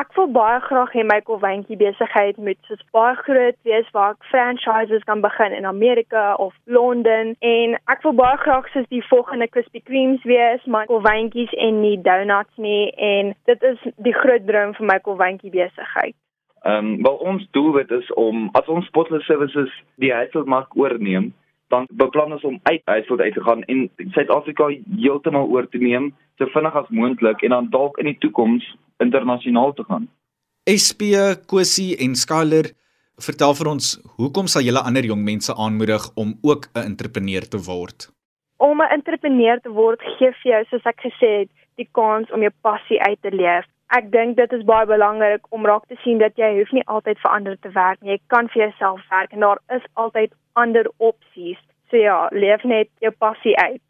Ek 0.00 0.12
wil 0.16 0.26
baie 0.26 0.60
graag 0.60 0.92
hê 0.92 1.02
my 1.04 1.20
Kolwyntjie 1.20 1.76
besigheid 1.76 2.36
moet 2.36 2.58
soos 2.68 2.84
baie 2.92 3.16
groot 3.16 3.58
wees 3.62 3.88
waar 3.92 4.10
ek 4.10 4.28
franchises 4.32 5.04
kan 5.04 5.20
begin 5.20 5.52
in 5.52 5.64
Amerika 5.64 6.34
of 6.34 6.52
Londen 6.64 7.36
en 7.40 7.78
ek 7.86 8.02
wil 8.02 8.12
baie 8.12 8.36
graag 8.36 8.68
soos 8.72 8.88
die 8.88 9.06
volgende 9.08 9.48
Krispy 9.48 9.80
Kremes 9.80 10.24
wees, 10.24 10.60
my 10.66 10.84
Kolwyntjies 10.84 11.52
en 11.56 11.80
nie 11.80 11.96
donuts 12.02 12.56
nie 12.56 12.92
en 12.96 13.34
dit 13.44 13.62
is 13.62 13.78
die 13.96 14.16
groot 14.20 14.46
droom 14.46 14.74
vir 14.74 14.86
my 14.86 14.98
Kolwyntjie 15.00 15.50
besigheid. 15.50 16.16
Ehm 16.66 16.86
um, 16.86 17.02
wel 17.02 17.18
ons 17.30 17.48
doelwit 17.54 17.90
is 17.94 18.12
om 18.18 18.48
as 18.58 18.66
ons 18.66 18.86
spotless 18.90 19.26
services 19.30 19.70
die 20.02 20.12
Heidelberg 20.12 20.72
oorneem, 20.74 21.28
dan 21.70 21.86
beplan 21.90 22.32
ons 22.32 22.42
om 22.44 22.58
uit 22.62 22.82
Heidelberg 22.84 23.20
uit 23.20 23.34
te 23.34 23.44
gaan 23.48 23.62
en 23.62 23.90
Suid-Afrika 24.16 24.66
heeltemal 24.96 25.46
oor 25.46 25.68
te 25.68 25.78
neem, 25.78 26.08
so 26.38 26.50
vinnig 26.54 26.74
as 26.74 26.88
moontlik 26.88 27.44
en 27.46 27.54
dan 27.54 27.70
dalk 27.70 28.00
in 28.02 28.10
die 28.10 28.18
toekoms 28.18 28.66
internasionaal 28.98 29.76
te 29.78 29.84
gaan. 29.86 30.08
SP 30.66 31.14
Kosie 31.46 31.94
en 32.02 32.18
Skyler 32.18 32.72
Vertel 33.16 33.54
vir 33.56 33.68
ons, 33.70 33.84
hoekom 34.20 34.48
sal 34.52 34.66
julle 34.66 34.82
ander 34.84 35.06
jong 35.08 35.22
mense 35.24 35.54
aanmoedig 35.64 36.02
om 36.20 36.34
ook 36.42 36.66
'n 36.74 36.84
entrepreneur 36.90 37.44
te 37.48 37.60
word? 37.68 38.10
Om 38.58 38.82
'n 38.82 38.92
entrepreneur 38.98 39.60
te 39.60 39.70
word 39.70 40.00
gee 40.02 40.32
vir 40.42 40.52
jou, 40.52 40.64
soos 40.64 40.84
ek 40.84 41.00
gesê 41.00 41.30
het, 41.40 41.50
die 41.76 41.88
kans 41.92 42.30
om 42.30 42.40
jou 42.40 42.52
passie 42.60 43.00
uit 43.00 43.22
te 43.22 43.30
leef 43.30 43.64
ek 43.94 44.10
dink 44.10 44.36
dit 44.36 44.52
is 44.52 44.64
baie 44.66 44.86
belangrik 44.86 45.46
om 45.54 45.66
raak 45.66 45.86
te 45.86 45.96
sien 46.02 46.18
dat 46.18 46.36
jy 46.36 46.50
hoef 46.58 46.72
nie 46.74 46.84
altyd 46.86 47.18
vir 47.22 47.30
ander 47.30 47.56
te 47.60 47.70
werk 47.74 48.00
nie. 48.02 48.16
Jy 48.16 48.20
kan 48.32 48.48
vir 48.52 48.62
jouself 48.66 49.02
werk 49.10 49.32
en 49.32 49.44
daar 49.46 49.60
is 49.76 49.86
altyd 49.94 50.34
ander 50.52 50.90
opsies. 50.96 51.60
So 51.90 51.96
ja, 51.96 52.28
leef 52.32 52.64
net 52.64 52.90
jou 53.00 53.12
passie 53.18 53.54
uit. 53.58 53.82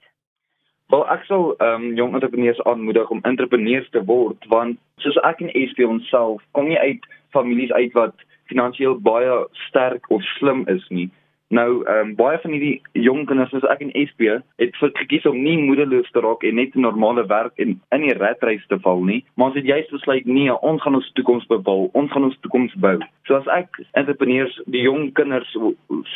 Wel 0.93 1.07
ek 1.11 1.25
sou 1.27 1.57
ehm 1.59 1.83
um, 1.83 1.95
jong 1.99 2.15
entrepreneurs 2.15 2.63
aanmoedig 2.65 3.11
om 3.11 3.25
entrepreneurs 3.25 3.89
te 3.91 4.05
word 4.05 4.45
want 4.53 4.79
soos 5.03 5.17
ek 5.25 5.41
en 5.43 5.51
SP 5.71 5.89
onsself 5.89 6.43
kom 6.53 6.69
nie 6.69 6.79
uit 6.79 7.09
families 7.35 7.73
uit 7.73 7.93
wat 7.97 8.15
finansiëel 8.53 9.01
baie 9.03 9.41
sterk 9.67 10.11
of 10.11 10.23
slim 10.37 10.63
is 10.71 10.85
nie. 10.89 11.09
Nou, 11.49 11.85
ehm 11.85 12.09
um, 12.09 12.15
baie 12.19 12.39
van 12.43 12.51
hierdie 12.51 13.03
jong 13.07 13.21
kinders 13.27 13.53
soos 13.55 13.65
ek 13.71 13.85
en 13.85 13.93
SP 13.95 14.33
het 14.59 14.79
gekies 14.99 15.27
om 15.31 15.37
nie 15.39 15.55
moedeloos 15.63 16.09
te 16.11 16.19
raak 16.25 16.43
en 16.43 16.57
net 16.59 16.75
'n 16.75 16.83
normale 16.83 17.23
werk 17.27 17.53
en 17.63 17.77
in 17.95 18.03
die 18.03 18.15
ratreis 18.19 18.67
te 18.67 18.79
val 18.83 19.05
nie, 19.05 19.25
maar 19.35 19.47
ons 19.47 19.55
het 19.55 19.65
juist 19.65 19.91
besluit 19.91 20.27
nee, 20.27 20.51
ons 20.63 20.83
gaan 20.83 20.95
ons 20.95 21.13
toekoms 21.13 21.47
bepaal, 21.47 21.89
ons 21.93 22.11
gaan 22.11 22.25
ons 22.25 22.39
toekoms 22.41 22.75
bou. 22.75 22.99
So 23.27 23.37
as 23.37 23.47
ek 23.47 23.79
entrepreneurs, 23.93 24.61
die 24.67 24.83
jong 24.83 25.13
kinders 25.13 25.57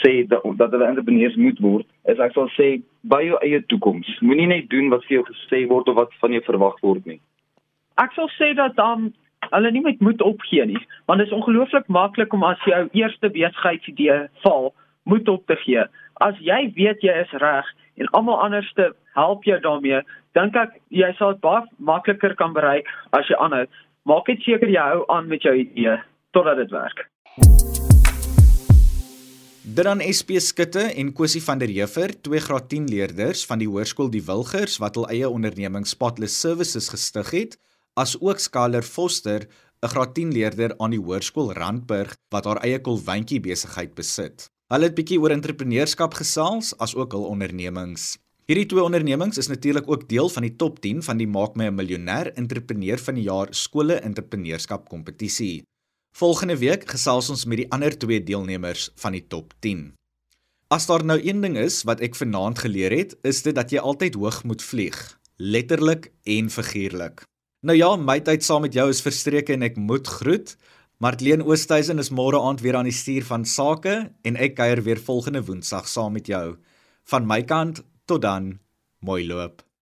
sê 0.02 0.26
dat, 0.26 0.42
dat 0.56 0.70
hulle 0.70 0.86
entrepreneurs 0.86 1.36
moet 1.36 1.58
word, 1.60 1.86
is 2.04 2.18
ek 2.18 2.32
sal 2.32 2.50
sê 2.58 2.82
bou 3.02 3.22
jou 3.22 3.38
eie 3.40 3.62
toekoms. 3.66 4.18
Moenie 4.20 4.46
net 4.46 4.68
doen 4.68 4.90
wat 4.90 5.04
vir 5.04 5.20
jou 5.20 5.24
gesê 5.30 5.68
word 5.68 5.88
of 5.88 5.94
wat 5.94 6.14
van 6.20 6.32
jou 6.32 6.42
verwag 6.42 6.74
word 6.82 7.06
nie. 7.06 7.20
Ek 8.02 8.12
sal 8.12 8.28
sê 8.34 8.54
dat 8.54 8.74
dan 8.74 8.98
um, 8.98 9.12
hulle 9.50 9.70
nie 9.70 9.80
met 9.80 10.00
moet 10.00 10.22
opgee 10.22 10.66
nie, 10.66 10.86
want 11.06 11.18
dit 11.18 11.26
is 11.26 11.38
ongelooflik 11.38 11.86
maklik 11.86 12.32
om 12.32 12.42
as 12.42 12.58
jou 12.64 12.88
eerste 12.92 13.30
besigheidsidee 13.30 14.26
val 14.42 14.74
moed 15.10 15.28
op 15.28 15.46
te 15.50 15.58
gee. 15.64 15.84
As 16.24 16.38
jy 16.44 16.60
weet 16.76 17.02
jy 17.04 17.14
is 17.24 17.36
reg 17.42 17.68
en 18.00 18.10
almal 18.16 18.40
anderste 18.46 18.92
help 19.18 19.44
jou 19.48 19.58
daarmee, 19.64 20.02
dink 20.38 20.56
ek 20.56 20.76
jy 20.94 21.10
sal 21.18 21.34
dit 21.34 21.42
baie 21.44 21.64
makliker 21.78 22.36
kan 22.38 22.54
bereik 22.56 22.88
as 23.16 23.28
jy 23.30 23.38
aanhou. 23.42 23.66
Maak 24.08 24.30
net 24.30 24.44
seker 24.46 24.70
jy 24.70 24.84
hou 24.92 25.06
aan 25.12 25.28
met 25.32 25.42
jou 25.44 25.54
idee 25.56 25.98
totdat 26.36 26.62
dit 26.62 26.70
werk. 26.74 27.08
Dan 29.70 30.00
SP 30.02 30.40
Skutte 30.42 30.82
en 30.98 31.12
Kosie 31.14 31.42
van 31.44 31.60
der 31.60 31.70
Heever, 31.70 32.10
twee 32.24 32.40
graad 32.42 32.68
10 32.72 32.88
leerders 32.90 33.44
van 33.46 33.60
die 33.60 33.68
hoërskool 33.70 34.08
Die 34.10 34.22
Wilgers 34.26 34.78
wat 34.82 34.96
hul 34.98 35.06
eie 35.12 35.28
onderneming 35.28 35.86
Spotless 35.86 36.40
Services 36.40 36.88
gestig 36.90 37.30
het, 37.36 37.58
as 37.94 38.16
ook 38.18 38.40
Skaler 38.42 38.82
Foster, 38.82 39.46
'n 39.82 39.92
graad 39.92 40.14
10 40.14 40.32
leerder 40.32 40.74
aan 40.78 40.90
die 40.90 41.00
hoërskool 41.00 41.52
Randburg 41.52 42.16
wat 42.34 42.44
haar 42.44 42.60
eie 42.64 42.80
kolwyntjie 42.80 43.40
besigheid 43.40 43.94
besit. 43.94 44.50
Hulle 44.70 44.87
het 44.87 44.94
bietjie 44.94 45.16
oor 45.18 45.33
entrepreneurskap 45.35 46.12
gesels 46.14 46.68
as 46.78 46.92
ook 46.94 47.11
hul 47.16 47.24
ondernemings. 47.26 48.12
Hierdie 48.46 48.68
twee 48.70 48.85
ondernemings 48.87 49.40
is 49.42 49.48
natuurlik 49.50 49.88
ook 49.90 50.04
deel 50.06 50.28
van 50.30 50.44
die 50.46 50.52
top 50.62 50.76
10 50.85 51.00
van 51.02 51.18
die 51.18 51.26
Maak 51.26 51.56
my 51.59 51.66
'n 51.66 51.74
miljonair 51.74 52.30
entrepreneur 52.38 52.98
van 52.98 53.14
die 53.18 53.24
jaar 53.26 53.48
skole 53.50 53.96
entrepreneurskap 53.98 54.87
kompetisie. 54.88 55.64
Volgende 56.14 56.56
week 56.56 56.87
gesels 56.87 57.30
ons 57.30 57.44
met 57.46 57.56
die 57.56 57.70
ander 57.70 57.98
twee 57.98 58.22
deelnemers 58.22 58.90
van 58.94 59.12
die 59.12 59.26
top 59.26 59.54
10. 59.59 59.92
As 60.68 60.87
daar 60.87 61.04
nou 61.04 61.18
een 61.18 61.40
ding 61.40 61.59
is 61.59 61.83
wat 61.83 62.00
ek 62.00 62.14
vanaand 62.14 62.59
geleer 62.59 62.92
het, 62.92 63.18
is 63.22 63.42
dit 63.42 63.54
dat 63.54 63.70
jy 63.70 63.78
altyd 63.78 64.14
hoog 64.14 64.44
moet 64.44 64.62
vlieg, 64.62 65.18
letterlik 65.37 66.12
en 66.22 66.50
figuurlik. 66.50 67.24
Nou 67.61 67.76
ja, 67.76 67.96
my 67.96 68.20
tyd 68.20 68.44
saam 68.44 68.62
met 68.62 68.72
jou 68.72 68.88
is 68.88 69.02
verstreke 69.02 69.52
en 69.52 69.62
ek 69.62 69.76
moet 69.76 70.06
groet. 70.06 70.56
Martleen 71.00 71.40
Oosthuizen 71.40 71.96
is 71.96 72.10
môre 72.12 72.36
aand 72.44 72.60
weer 72.60 72.76
aan 72.76 72.84
die 72.84 72.92
stuur 72.92 73.24
van 73.24 73.46
sake 73.48 73.92
en 74.28 74.34
ek 74.36 74.58
kuier 74.58 74.82
weer 74.84 74.98
volgende 75.00 75.40
Woensdag 75.46 75.86
saam 75.88 76.12
met 76.12 76.26
jou. 76.28 76.58
Van 77.08 77.24
my 77.24 77.38
kant 77.48 77.80
tot 78.04 78.20
dan, 78.20 78.50
mooi 79.00 79.24
loop. 79.24 79.62